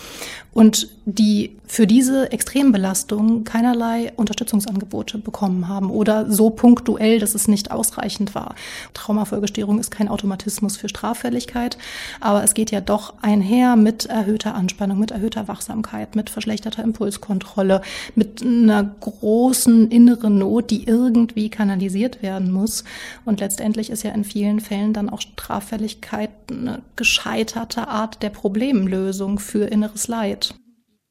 Und 0.54 0.88
die 1.04 1.56
für 1.66 1.86
diese 1.86 2.32
Extrembelastung 2.32 3.44
keinerlei 3.44 4.12
Unterstützungsangebote 4.16 5.18
bekommen 5.18 5.68
haben 5.68 5.90
oder 5.90 6.30
so 6.30 6.48
punktuell, 6.48 7.18
dass 7.18 7.34
es 7.34 7.48
nicht 7.48 7.70
ausreichend 7.70 8.34
war. 8.34 8.54
Traumafolgestörung 8.94 9.78
ist 9.78 9.90
kein 9.90 10.08
Automatismus 10.08 10.78
für 10.78 10.88
Straffälligkeit, 10.88 11.76
aber 12.20 12.42
es 12.42 12.54
geht 12.54 12.70
ja 12.70 12.80
doch 12.80 13.12
einher 13.20 13.76
mit 13.76 14.06
erhöhter 14.06 14.54
Anspannung, 14.54 14.98
mit 14.98 15.10
erhöhter 15.10 15.48
Wachsamkeit, 15.48 16.16
mit 16.16 16.30
verschlechterter 16.30 16.82
Impulskontrolle, 16.82 17.82
mit 18.14 18.42
einer 18.42 18.84
großen 19.00 19.90
inneren 19.90 20.38
Not, 20.38 20.70
die 20.70 20.84
irgendwie 20.84 21.50
kanalisiert 21.50 21.89
realisiert 21.90 22.22
werden 22.22 22.50
muss. 22.50 22.85
Und 23.24 23.40
letztendlich 23.40 23.90
ist 23.90 24.03
ja 24.03 24.12
in 24.12 24.24
vielen 24.24 24.61
Fällen 24.61 24.92
dann 24.92 25.11
auch 25.11 25.20
Straffälligkeit 25.20 26.31
eine 26.50 26.83
gescheiterte 26.96 27.88
Art 27.88 28.22
der 28.22 28.31
Problemlösung 28.31 29.38
für 29.38 29.66
inneres 29.66 30.09
Leid. 30.09 30.55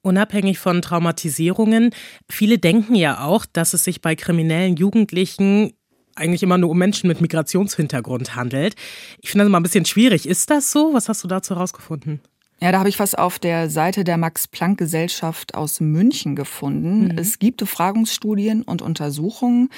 Unabhängig 0.01 0.59
von 0.59 0.81
Traumatisierungen, 0.81 1.91
viele 2.29 2.57
denken 2.57 2.95
ja 2.95 3.25
auch, 3.25 3.45
dass 3.45 3.73
es 3.73 3.83
sich 3.83 4.01
bei 4.01 4.15
kriminellen 4.15 4.77
Jugendlichen 4.77 5.73
eigentlich 6.15 6.43
immer 6.43 6.57
nur 6.57 6.69
um 6.69 6.77
Menschen 6.77 7.07
mit 7.07 7.21
Migrationshintergrund 7.21 8.35
handelt. 8.35 8.75
Ich 9.21 9.29
finde 9.29 9.43
das 9.43 9.49
immer 9.49 9.59
ein 9.59 9.63
bisschen 9.63 9.85
schwierig. 9.85 10.27
Ist 10.27 10.49
das 10.49 10.71
so? 10.71 10.93
Was 10.93 11.09
hast 11.09 11.23
du 11.23 11.27
dazu 11.27 11.55
herausgefunden? 11.55 12.21
Ja, 12.61 12.73
da 12.73 12.79
habe 12.79 12.89
ich 12.89 12.99
was 12.99 13.15
auf 13.15 13.39
der 13.39 13.69
Seite 13.69 14.03
der 14.03 14.17
Max-Planck-Gesellschaft 14.17 15.55
aus 15.55 15.79
München 15.79 16.35
gefunden. 16.35 17.05
Mhm. 17.05 17.17
Es 17.17 17.39
gibt 17.39 17.57
Befragungsstudien 17.57 18.63
und 18.63 18.81
Untersuchungen, 18.81 19.69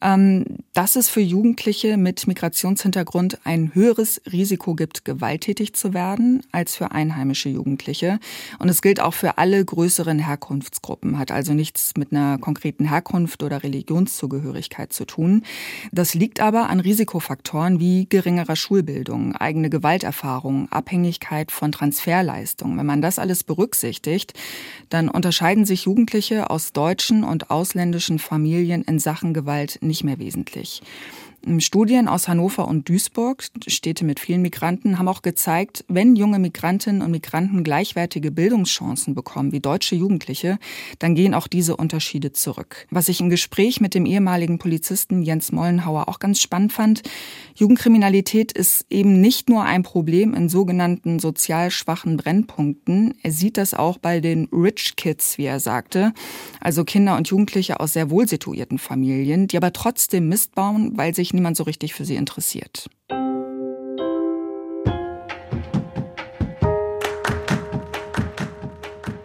ähm, 0.00 0.44
dass 0.72 0.96
es 0.96 1.10
für 1.10 1.20
Jugendliche 1.20 1.98
mit 1.98 2.26
Migrationshintergrund 2.26 3.38
ein 3.44 3.74
höheres 3.74 4.22
Risiko 4.30 4.74
gibt, 4.74 5.04
gewalttätig 5.04 5.74
zu 5.74 5.92
werden, 5.92 6.42
als 6.52 6.74
für 6.74 6.92
einheimische 6.92 7.50
Jugendliche. 7.50 8.18
Und 8.58 8.70
es 8.70 8.80
gilt 8.80 9.00
auch 9.00 9.14
für 9.14 9.36
alle 9.36 9.62
größeren 9.62 10.18
Herkunftsgruppen, 10.18 11.18
hat 11.18 11.30
also 11.30 11.52
nichts 11.52 11.92
mit 11.98 12.12
einer 12.12 12.38
konkreten 12.38 12.88
Herkunft 12.88 13.42
oder 13.42 13.62
Religionszugehörigkeit 13.62 14.92
zu 14.92 15.04
tun. 15.04 15.42
Das 15.92 16.14
liegt 16.14 16.40
aber 16.40 16.70
an 16.70 16.80
Risikofaktoren 16.80 17.78
wie 17.78 18.06
geringerer 18.08 18.56
Schulbildung, 18.56 19.36
eigene 19.36 19.68
Gewalterfahrung, 19.68 20.72
Abhängigkeit 20.72 21.52
von 21.52 21.72
Transfer 21.72 22.21
Leistung. 22.22 22.76
Wenn 22.78 22.86
man 22.86 23.02
das 23.02 23.18
alles 23.18 23.44
berücksichtigt, 23.44 24.34
dann 24.88 25.08
unterscheiden 25.08 25.64
sich 25.64 25.84
Jugendliche 25.84 26.50
aus 26.50 26.72
deutschen 26.72 27.24
und 27.24 27.50
ausländischen 27.50 28.18
Familien 28.18 28.82
in 28.82 28.98
Sachen 28.98 29.34
Gewalt 29.34 29.78
nicht 29.82 30.04
mehr 30.04 30.18
wesentlich. 30.18 30.82
Studien 31.58 32.06
aus 32.06 32.28
Hannover 32.28 32.68
und 32.68 32.88
Duisburg, 32.88 33.44
Städte 33.66 34.04
mit 34.04 34.20
vielen 34.20 34.42
Migranten, 34.42 34.98
haben 34.98 35.08
auch 35.08 35.22
gezeigt, 35.22 35.84
wenn 35.88 36.14
junge 36.14 36.38
Migrantinnen 36.38 37.02
und 37.02 37.10
Migranten 37.10 37.64
gleichwertige 37.64 38.30
Bildungschancen 38.30 39.14
bekommen 39.14 39.50
wie 39.50 39.58
deutsche 39.58 39.96
Jugendliche, 39.96 40.58
dann 41.00 41.16
gehen 41.16 41.34
auch 41.34 41.48
diese 41.48 41.76
Unterschiede 41.76 42.32
zurück. 42.32 42.86
Was 42.90 43.08
ich 43.08 43.20
im 43.20 43.28
Gespräch 43.28 43.80
mit 43.80 43.94
dem 43.94 44.06
ehemaligen 44.06 44.58
Polizisten 44.58 45.22
Jens 45.22 45.50
Mollenhauer 45.50 46.08
auch 46.08 46.20
ganz 46.20 46.40
spannend 46.40 46.72
fand, 46.72 47.02
Jugendkriminalität 47.56 48.52
ist 48.52 48.86
eben 48.88 49.20
nicht 49.20 49.48
nur 49.48 49.64
ein 49.64 49.82
Problem 49.82 50.34
in 50.34 50.48
sogenannten 50.48 51.18
sozial 51.18 51.70
schwachen 51.70 52.16
Brennpunkten. 52.16 53.14
Er 53.22 53.32
sieht 53.32 53.56
das 53.56 53.74
auch 53.74 53.98
bei 53.98 54.20
den 54.20 54.48
Rich 54.52 54.94
Kids, 54.96 55.38
wie 55.38 55.46
er 55.46 55.60
sagte, 55.60 56.12
also 56.60 56.84
Kinder 56.84 57.16
und 57.16 57.28
Jugendliche 57.28 57.80
aus 57.80 57.94
sehr 57.94 58.10
wohlsituierten 58.10 58.78
Familien, 58.78 59.48
die 59.48 59.56
aber 59.56 59.72
trotzdem 59.72 60.28
Mist 60.28 60.54
bauen, 60.54 60.92
weil 60.96 61.14
sich 61.14 61.31
sich 61.32 61.34
niemand 61.34 61.56
so 61.56 61.64
richtig 61.64 61.94
für 61.94 62.04
sie 62.04 62.16
interessiert. 62.16 62.88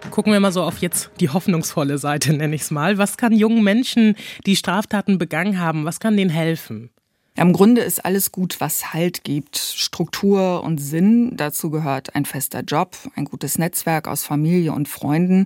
Gucken 0.10 0.34
wir 0.34 0.40
mal 0.40 0.52
so 0.52 0.64
auf 0.64 0.80
jetzt 0.80 1.12
die 1.20 1.30
hoffnungsvolle 1.30 2.00
Seite, 2.00 2.34
nenne 2.34 2.56
ich 2.56 2.62
es 2.62 2.72
mal. 2.72 2.98
Was 2.98 3.18
kann 3.18 3.34
jungen 3.34 3.64
Menschen, 3.64 4.16
die 4.48 4.56
Straftaten 4.56 5.20
begangen 5.20 5.60
haben, 5.60 5.86
was 5.86 6.00
kann 6.00 6.18
denen 6.18 6.32
helfen? 6.32 6.90
Ja, 7.38 7.44
Im 7.44 7.54
Grunde 7.54 7.82
ist 7.82 8.04
alles 8.04 8.32
gut, 8.32 8.60
was 8.60 8.94
Halt 8.94 9.24
gibt. 9.24 9.58
Struktur 9.58 10.64
und 10.64 10.80
Sinn. 10.80 11.38
Dazu 11.38 11.70
gehört 11.70 12.16
ein 12.16 12.26
fester 12.26 12.62
Job, 12.62 12.98
ein 13.16 13.26
gutes 13.26 13.60
Netzwerk 13.60 14.08
aus 14.08 14.24
Familie 14.24 14.72
und 14.74 14.88
Freunden. 14.88 15.46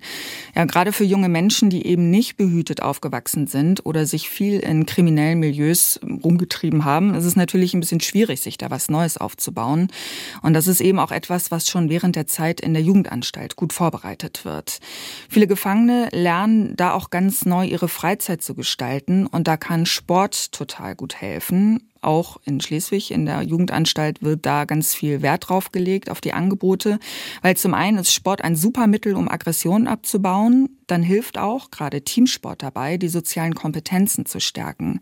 Ja, 0.56 0.63
gerade 0.63 0.93
für 0.93 1.04
junge 1.04 1.27
Menschen, 1.27 1.69
die 1.69 1.86
eben 1.86 2.10
nicht 2.10 2.38
behütet 2.38 2.82
aufgewachsen 2.82 3.45
sind 3.45 3.86
oder 3.86 4.06
sich 4.06 4.30
viel 4.30 4.60
in 4.60 4.86
kriminellen 4.86 5.39
Milieus 5.39 5.99
rumgetrieben 6.23 6.86
haben, 6.86 7.13
ist 7.13 7.25
es 7.25 7.36
natürlich 7.36 7.73
ein 7.73 7.82
bisschen 7.82 7.99
schwierig, 7.99 8.39
sich 8.39 8.58
da 8.58 8.69
was 8.69 8.89
Neues 8.89 9.17
aufzubauen. 9.17 9.89
Und 10.41 10.54
das 10.54 10.67
ist 10.67 10.80
eben 10.80 10.99
auch 10.99 11.12
etwas, 11.12 11.51
was 11.51 11.67
schon 11.67 11.89
während 11.89 12.15
der 12.15 12.27
Zeit 12.27 12.62
in 12.62 12.73
der 12.73 12.84
Jugendanstalt 12.84 13.58
gut 13.58 13.73
vorbereitet 13.73 14.45
wird. 14.45 14.80
Viele 15.27 15.47
Gefangene 15.47 16.08
lernen 16.13 16.73
da 16.77 16.93
auch 16.93 17.10
ganz 17.10 17.45
neu 17.45 17.65
ihre 17.65 17.89
Freizeit 17.89 18.41
zu 18.41 18.56
gestalten 18.56 19.27
und 19.27 19.49
da 19.49 19.58
kann 19.58 19.86
Sport 19.86 20.54
total 20.54 20.95
gut 20.95 21.15
helfen 21.15 21.81
auch 22.02 22.38
in 22.46 22.60
Schleswig 22.60 23.12
in 23.12 23.26
der 23.26 23.44
Jugendanstalt 23.44 24.24
wird 24.24 24.46
da 24.46 24.65
ganz 24.65 24.94
viel 24.94 25.22
Wert 25.22 25.50
drauf 25.50 25.72
gelegt 25.72 26.10
auf 26.10 26.20
die 26.20 26.34
Angebote, 26.34 27.00
weil 27.41 27.56
zum 27.56 27.74
einen 27.74 28.00
ist 28.00 28.12
Sport 28.12 28.44
ein 28.44 28.56
super 28.56 28.88
Mittel, 28.88 29.15
um 29.15 29.30
Aggressionen 29.30 29.88
abzubauen, 29.88 30.70
dann 30.88 31.04
hilft 31.04 31.38
auch 31.38 31.70
gerade 31.70 32.02
Teamsport 32.02 32.63
dabei, 32.63 32.98
die 32.98 33.08
sozialen 33.08 33.56
Kompetenzen 33.56 34.26
zu 34.26 34.39
stärken. 34.39 35.00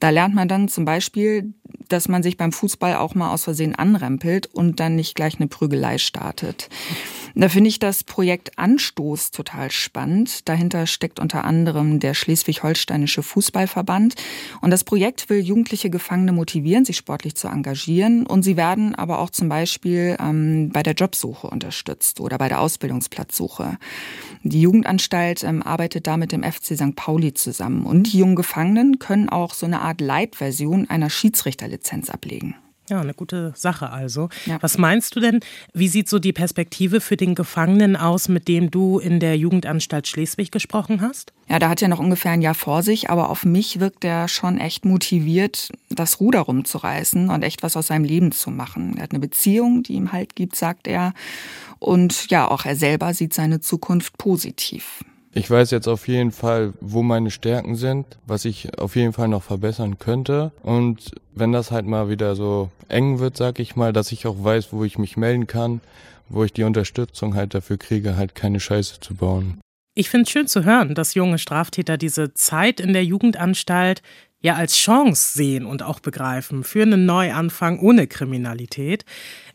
Da 0.00 0.10
lernt 0.10 0.34
man 0.34 0.48
dann 0.48 0.68
zum 0.68 0.84
Beispiel, 0.84 1.54
dass 1.88 2.08
man 2.08 2.22
sich 2.22 2.36
beim 2.36 2.52
Fußball 2.52 2.96
auch 2.96 3.14
mal 3.14 3.32
aus 3.32 3.44
Versehen 3.44 3.74
anrempelt 3.74 4.46
und 4.46 4.80
dann 4.80 4.96
nicht 4.96 5.14
gleich 5.14 5.38
eine 5.38 5.48
Prügelei 5.48 5.98
startet. 5.98 6.68
Da 7.34 7.48
finde 7.48 7.68
ich 7.68 7.78
das 7.78 8.04
Projekt 8.04 8.58
Anstoß 8.58 9.30
total 9.30 9.70
spannend. 9.70 10.48
Dahinter 10.48 10.86
steckt 10.86 11.20
unter 11.20 11.44
anderem 11.44 12.00
der 12.00 12.14
Schleswig-Holsteinische 12.14 13.22
Fußballverband. 13.22 14.14
Und 14.60 14.70
das 14.70 14.84
Projekt 14.84 15.30
will 15.30 15.40
jugendliche 15.40 15.90
Gefangene 15.90 16.32
motivieren, 16.32 16.84
sich 16.84 16.96
sportlich 16.96 17.36
zu 17.36 17.48
engagieren. 17.48 18.26
Und 18.26 18.42
sie 18.42 18.56
werden 18.56 18.94
aber 18.94 19.20
auch 19.20 19.30
zum 19.30 19.48
Beispiel 19.48 20.16
ähm, 20.20 20.70
bei 20.72 20.82
der 20.82 20.94
Jobsuche 20.94 21.46
unterstützt 21.46 22.20
oder 22.20 22.38
bei 22.38 22.48
der 22.48 22.60
Ausbildungsplatzsuche. 22.60 23.78
Die 24.42 24.60
Jugendanstalt 24.60 25.44
ähm, 25.44 25.62
arbeitet 25.62 26.06
da 26.06 26.16
mit 26.16 26.32
dem 26.32 26.42
FC 26.42 26.76
St. 26.76 26.96
Pauli 26.96 27.34
zusammen. 27.34 27.84
Und 27.84 28.12
die 28.12 28.18
jungen 28.18 28.36
Gefangenen 28.36 28.98
können 28.98 29.28
auch 29.28 29.54
so 29.54 29.66
eine 29.66 29.80
Art 29.80 30.00
Leitversion 30.00 30.88
einer 30.88 31.10
Schiedsrichterlizenz 31.10 32.10
ablegen. 32.10 32.56
Ja, 32.90 33.00
eine 33.00 33.14
gute 33.14 33.52
Sache 33.54 33.90
also. 33.90 34.28
Ja. 34.46 34.58
Was 34.60 34.76
meinst 34.76 35.14
du 35.14 35.20
denn, 35.20 35.38
wie 35.72 35.86
sieht 35.86 36.08
so 36.08 36.18
die 36.18 36.32
Perspektive 36.32 37.00
für 37.00 37.16
den 37.16 37.36
Gefangenen 37.36 37.94
aus, 37.94 38.28
mit 38.28 38.48
dem 38.48 38.72
du 38.72 38.98
in 38.98 39.20
der 39.20 39.36
Jugendanstalt 39.36 40.08
Schleswig 40.08 40.50
gesprochen 40.50 41.00
hast? 41.00 41.32
Ja, 41.48 41.60
da 41.60 41.68
hat 41.68 41.80
ja 41.80 41.86
noch 41.86 42.00
ungefähr 42.00 42.32
ein 42.32 42.42
Jahr 42.42 42.54
vor 42.54 42.82
sich, 42.82 43.08
aber 43.08 43.30
auf 43.30 43.44
mich 43.44 43.78
wirkt 43.78 44.04
er 44.04 44.26
schon 44.26 44.58
echt 44.58 44.84
motiviert, 44.84 45.70
das 45.88 46.18
Ruder 46.18 46.40
rumzureißen 46.40 47.30
und 47.30 47.42
echt 47.44 47.62
was 47.62 47.76
aus 47.76 47.86
seinem 47.86 48.04
Leben 48.04 48.32
zu 48.32 48.50
machen. 48.50 48.96
Er 48.96 49.04
hat 49.04 49.12
eine 49.12 49.20
Beziehung, 49.20 49.84
die 49.84 49.92
ihm 49.92 50.10
Halt 50.10 50.34
gibt, 50.34 50.56
sagt 50.56 50.88
er. 50.88 51.14
Und 51.78 52.28
ja, 52.28 52.48
auch 52.48 52.64
er 52.64 52.74
selber 52.74 53.14
sieht 53.14 53.34
seine 53.34 53.60
Zukunft 53.60 54.18
positiv. 54.18 55.04
Ich 55.32 55.48
weiß 55.48 55.70
jetzt 55.70 55.86
auf 55.86 56.08
jeden 56.08 56.32
Fall, 56.32 56.72
wo 56.80 57.02
meine 57.02 57.30
Stärken 57.30 57.76
sind, 57.76 58.18
was 58.26 58.44
ich 58.44 58.76
auf 58.78 58.96
jeden 58.96 59.12
Fall 59.12 59.28
noch 59.28 59.44
verbessern 59.44 59.98
könnte. 59.98 60.50
Und 60.62 61.12
wenn 61.34 61.52
das 61.52 61.70
halt 61.70 61.86
mal 61.86 62.08
wieder 62.08 62.34
so 62.34 62.70
eng 62.88 63.20
wird, 63.20 63.36
sag 63.36 63.60
ich 63.60 63.76
mal, 63.76 63.92
dass 63.92 64.10
ich 64.10 64.26
auch 64.26 64.42
weiß, 64.42 64.72
wo 64.72 64.82
ich 64.82 64.98
mich 64.98 65.16
melden 65.16 65.46
kann, 65.46 65.80
wo 66.28 66.42
ich 66.42 66.52
die 66.52 66.64
Unterstützung 66.64 67.34
halt 67.34 67.54
dafür 67.54 67.78
kriege, 67.78 68.16
halt 68.16 68.34
keine 68.34 68.58
Scheiße 68.58 68.98
zu 69.00 69.14
bauen. 69.14 69.60
Ich 69.94 70.10
finde 70.10 70.24
es 70.24 70.30
schön 70.30 70.46
zu 70.46 70.64
hören, 70.64 70.94
dass 70.94 71.14
junge 71.14 71.38
Straftäter 71.38 71.96
diese 71.96 72.34
Zeit 72.34 72.80
in 72.80 72.92
der 72.92 73.04
Jugendanstalt 73.04 74.02
ja 74.40 74.54
als 74.54 74.76
Chance 74.76 75.32
sehen 75.34 75.66
und 75.66 75.82
auch 75.82 76.00
begreifen 76.00 76.64
für 76.64 76.82
einen 76.82 77.06
Neuanfang 77.06 77.78
ohne 77.78 78.06
Kriminalität. 78.06 79.04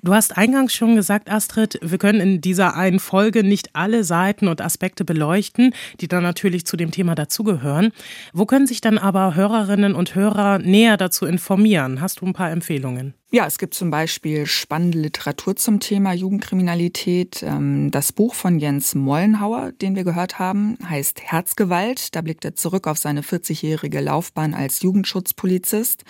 Du 0.06 0.14
hast 0.14 0.38
eingangs 0.38 0.72
schon 0.72 0.96
gesagt, 0.96 1.32
Astrid, 1.32 1.80
wir 1.82 1.98
können 1.98 2.22
in 2.22 2.40
dieser 2.40 2.76
einen 2.76 3.00
Folge 3.00 3.44
nicht 3.44 3.72
alle 3.74 4.04
Seiten 4.04 4.48
und 4.48 4.62
Aspekte 4.62 5.04
beleuchten, 5.04 5.74
die 6.00 6.08
dann 6.08 6.22
natürlich 6.22 6.68
zu 6.68 6.78
dem 6.78 6.92
Thema 6.92 7.16
dazugehören. 7.16 7.92
Wo 8.32 8.46
können 8.46 8.68
sich 8.68 8.82
dann 8.82 9.00
aber 9.00 9.34
Hörerinnen 9.34 9.96
und 9.96 10.14
Hörer 10.14 10.60
näher 10.60 10.98
dazu 10.98 11.26
informieren? 11.26 12.02
Hast 12.02 12.22
du 12.22 12.28
ein 12.28 12.34
paar 12.34 12.52
Empfehlungen? 12.52 13.16
Ja, 13.36 13.46
es 13.48 13.58
gibt 13.58 13.74
zum 13.74 13.90
Beispiel 13.90 14.46
spannende 14.46 14.98
Literatur 15.00 15.58
zum 15.58 15.82
Thema 15.82 16.14
Jugendkriminalität. 16.14 17.44
Ähm, 17.44 17.92
das 17.92 18.14
Buch 18.14 18.34
von 18.34 18.60
Jens 18.60 18.96
Mollenhauer, 18.96 19.74
den 19.74 19.98
wir 19.98 20.06
gehört 20.06 20.40
haben, 20.40 20.78
heißt 20.88 21.22
Herzgewalt. 21.22 22.16
Da 22.16 22.22
blickt 22.22 22.46
er 22.46 22.56
zurück 22.56 22.88
auf 22.88 22.98
seine 22.98 23.24
40-jährige 23.24 24.00
Laufbahn 24.00 24.54
als 24.54 24.82
Jugendschutzpolizist. 24.84 26.06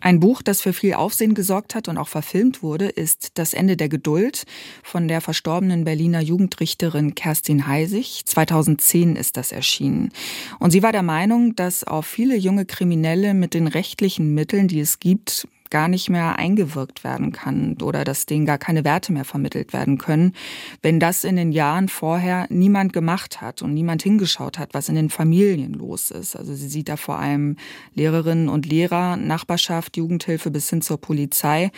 Ein 0.00 0.20
Buch, 0.20 0.42
das 0.42 0.60
für 0.60 0.74
viel 0.74 0.94
Aufsehen 0.94 1.32
gesorgt 1.32 1.74
hat 1.74 1.88
und 1.88 1.96
auch 1.96 2.08
verfilmt 2.08 2.62
wurde, 2.62 2.88
ist 2.88 3.19
ist 3.22 3.36
Das 3.38 3.52
Ende 3.52 3.76
der 3.76 3.88
Geduld 3.88 4.44
von 4.82 5.06
der 5.06 5.20
verstorbenen 5.20 5.84
Berliner 5.84 6.20
Jugendrichterin 6.20 7.14
Kerstin 7.14 7.66
Heisig. 7.66 8.22
2010 8.24 9.14
ist 9.14 9.36
das 9.36 9.52
erschienen. 9.52 10.10
Und 10.58 10.70
sie 10.70 10.82
war 10.82 10.92
der 10.92 11.02
Meinung, 11.02 11.54
dass 11.54 11.84
auf 11.84 12.06
viele 12.06 12.36
junge 12.36 12.64
Kriminelle 12.64 13.34
mit 13.34 13.52
den 13.52 13.66
rechtlichen 13.66 14.34
Mitteln, 14.34 14.68
die 14.68 14.80
es 14.80 15.00
gibt, 15.00 15.46
gar 15.68 15.86
nicht 15.86 16.10
mehr 16.10 16.36
eingewirkt 16.36 17.04
werden 17.04 17.30
kann 17.30 17.76
oder 17.80 18.04
dass 18.04 18.26
denen 18.26 18.44
gar 18.44 18.58
keine 18.58 18.84
Werte 18.84 19.12
mehr 19.12 19.24
vermittelt 19.24 19.72
werden 19.72 19.98
können, 19.98 20.32
wenn 20.82 20.98
das 20.98 21.22
in 21.22 21.36
den 21.36 21.52
Jahren 21.52 21.88
vorher 21.88 22.46
niemand 22.48 22.92
gemacht 22.92 23.40
hat 23.40 23.62
und 23.62 23.72
niemand 23.72 24.02
hingeschaut 24.02 24.58
hat, 24.58 24.74
was 24.74 24.88
in 24.88 24.96
den 24.96 25.10
Familien 25.10 25.74
los 25.74 26.10
ist. 26.10 26.34
Also 26.34 26.54
sie 26.54 26.68
sieht 26.68 26.88
da 26.88 26.96
vor 26.96 27.20
allem 27.20 27.56
Lehrerinnen 27.94 28.48
und 28.48 28.66
Lehrer, 28.66 29.16
Nachbarschaft, 29.16 29.96
Jugendhilfe 29.96 30.50
bis 30.50 30.68
hin 30.70 30.82
zur 30.82 31.00
Polizei. 31.00 31.70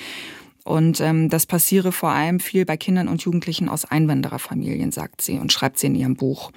Und 0.65 1.01
ähm, 1.01 1.29
das 1.29 1.47
passiere 1.47 1.93
vor 1.93 2.11
allem 2.11 2.39
viel 2.39 2.65
bei 2.65 2.77
Kindern 2.77 3.09
und 3.09 3.23
Jugendlichen 3.23 3.69
aus 3.69 3.85
Einwandererfamilien, 3.85 4.93
sagt 4.93 5.21
sie 5.21 5.39
und 5.39 5.53
schreibt 5.53 5.79
sie 5.79 5.89
in 5.89 5.95
ihrem 5.95 6.15
Buch. 6.15 6.53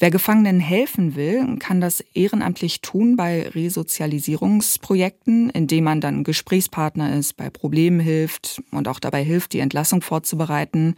Wer 0.00 0.10
Gefangenen 0.10 0.60
helfen 0.60 1.16
will, 1.16 1.56
kann 1.58 1.80
das 1.80 2.04
ehrenamtlich 2.14 2.80
tun 2.80 3.16
bei 3.16 3.48
Resozialisierungsprojekten, 3.48 5.50
indem 5.50 5.84
man 5.84 6.00
dann 6.00 6.24
Gesprächspartner 6.24 7.16
ist, 7.16 7.36
bei 7.36 7.50
Problemen 7.50 8.00
hilft 8.00 8.62
und 8.70 8.88
auch 8.88 9.00
dabei 9.00 9.24
hilft, 9.24 9.52
die 9.52 9.60
Entlassung 9.60 10.02
vorzubereiten 10.02 10.94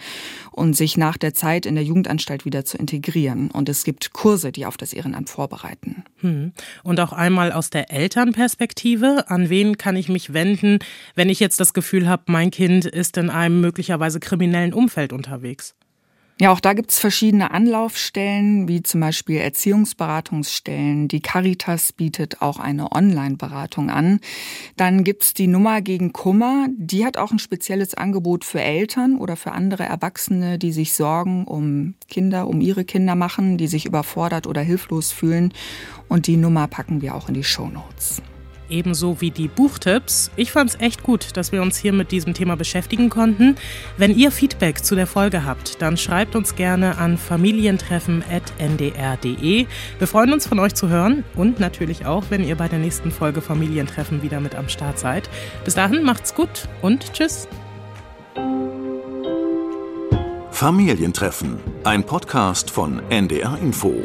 und 0.50 0.76
sich 0.76 0.96
nach 0.96 1.16
der 1.16 1.34
Zeit 1.34 1.66
in 1.66 1.74
der 1.74 1.84
Jugendanstalt 1.84 2.44
wieder 2.44 2.64
zu 2.64 2.78
integrieren. 2.78 3.50
Und 3.50 3.68
es 3.68 3.84
gibt 3.84 4.12
Kurse, 4.12 4.52
die 4.52 4.66
auf 4.66 4.76
das 4.76 4.92
Ehrenamt 4.92 5.30
vorbereiten. 5.30 6.04
Hm. 6.20 6.52
Und 6.82 7.00
auch 7.00 7.12
einmal 7.12 7.52
aus 7.52 7.70
der 7.70 7.90
Elternperspektive, 7.90 9.24
an 9.28 9.50
wen 9.50 9.78
kann 9.78 9.96
ich 9.96 10.08
mich 10.08 10.32
wenden, 10.32 10.78
wenn 11.14 11.28
ich 11.28 11.40
jetzt 11.40 11.60
das 11.60 11.74
Gefühl 11.74 12.08
habe, 12.08 12.29
mein 12.30 12.50
Kind 12.50 12.84
ist 12.84 13.16
in 13.16 13.30
einem 13.30 13.60
möglicherweise 13.60 14.20
kriminellen 14.20 14.72
Umfeld 14.72 15.12
unterwegs. 15.12 15.74
Ja, 16.40 16.52
auch 16.52 16.60
da 16.60 16.72
gibt 16.72 16.90
es 16.90 16.98
verschiedene 16.98 17.50
Anlaufstellen, 17.50 18.66
wie 18.66 18.82
zum 18.82 19.00
Beispiel 19.02 19.36
Erziehungsberatungsstellen. 19.36 21.06
Die 21.06 21.20
Caritas 21.20 21.92
bietet 21.92 22.40
auch 22.40 22.58
eine 22.58 22.92
Online-Beratung 22.92 23.90
an. 23.90 24.20
Dann 24.78 25.04
gibt 25.04 25.22
es 25.22 25.34
die 25.34 25.48
Nummer 25.48 25.82
gegen 25.82 26.14
Kummer. 26.14 26.68
Die 26.78 27.04
hat 27.04 27.18
auch 27.18 27.30
ein 27.30 27.38
spezielles 27.38 27.92
Angebot 27.92 28.46
für 28.46 28.62
Eltern 28.62 29.18
oder 29.18 29.36
für 29.36 29.52
andere 29.52 29.82
Erwachsene, 29.82 30.58
die 30.58 30.72
sich 30.72 30.94
Sorgen 30.94 31.44
um 31.44 31.92
Kinder, 32.08 32.48
um 32.48 32.62
ihre 32.62 32.86
Kinder 32.86 33.16
machen, 33.16 33.58
die 33.58 33.66
sich 33.66 33.84
überfordert 33.84 34.46
oder 34.46 34.62
hilflos 34.62 35.12
fühlen. 35.12 35.52
Und 36.08 36.26
die 36.26 36.38
Nummer 36.38 36.68
packen 36.68 37.02
wir 37.02 37.14
auch 37.16 37.28
in 37.28 37.34
die 37.34 37.44
Show 37.44 37.68
Notes 37.68 38.22
ebenso 38.70 39.20
wie 39.20 39.30
die 39.30 39.48
Buchtipps. 39.48 40.30
Ich 40.36 40.52
fand 40.52 40.70
es 40.70 40.80
echt 40.80 41.02
gut, 41.02 41.36
dass 41.36 41.52
wir 41.52 41.60
uns 41.62 41.76
hier 41.76 41.92
mit 41.92 42.12
diesem 42.12 42.34
Thema 42.34 42.56
beschäftigen 42.56 43.10
konnten. 43.10 43.56
Wenn 43.96 44.16
ihr 44.16 44.30
Feedback 44.30 44.84
zu 44.84 44.94
der 44.94 45.06
Folge 45.06 45.44
habt, 45.44 45.82
dann 45.82 45.96
schreibt 45.96 46.36
uns 46.36 46.54
gerne 46.54 46.98
an 46.98 47.18
familientreffen.ndr.de. 47.18 49.66
Wir 49.98 50.06
freuen 50.06 50.32
uns 50.32 50.46
von 50.46 50.58
euch 50.58 50.74
zu 50.74 50.88
hören 50.88 51.24
und 51.34 51.60
natürlich 51.60 52.06
auch, 52.06 52.24
wenn 52.30 52.44
ihr 52.44 52.56
bei 52.56 52.68
der 52.68 52.78
nächsten 52.78 53.10
Folge 53.10 53.40
Familientreffen 53.40 54.22
wieder 54.22 54.40
mit 54.40 54.54
am 54.54 54.68
Start 54.68 54.98
seid. 54.98 55.28
Bis 55.64 55.74
dahin 55.74 56.02
macht's 56.02 56.34
gut 56.34 56.68
und 56.82 57.12
tschüss. 57.12 57.48
Familientreffen, 60.50 61.58
ein 61.84 62.04
Podcast 62.04 62.70
von 62.70 63.00
NDR 63.08 63.56
Info. 63.62 64.04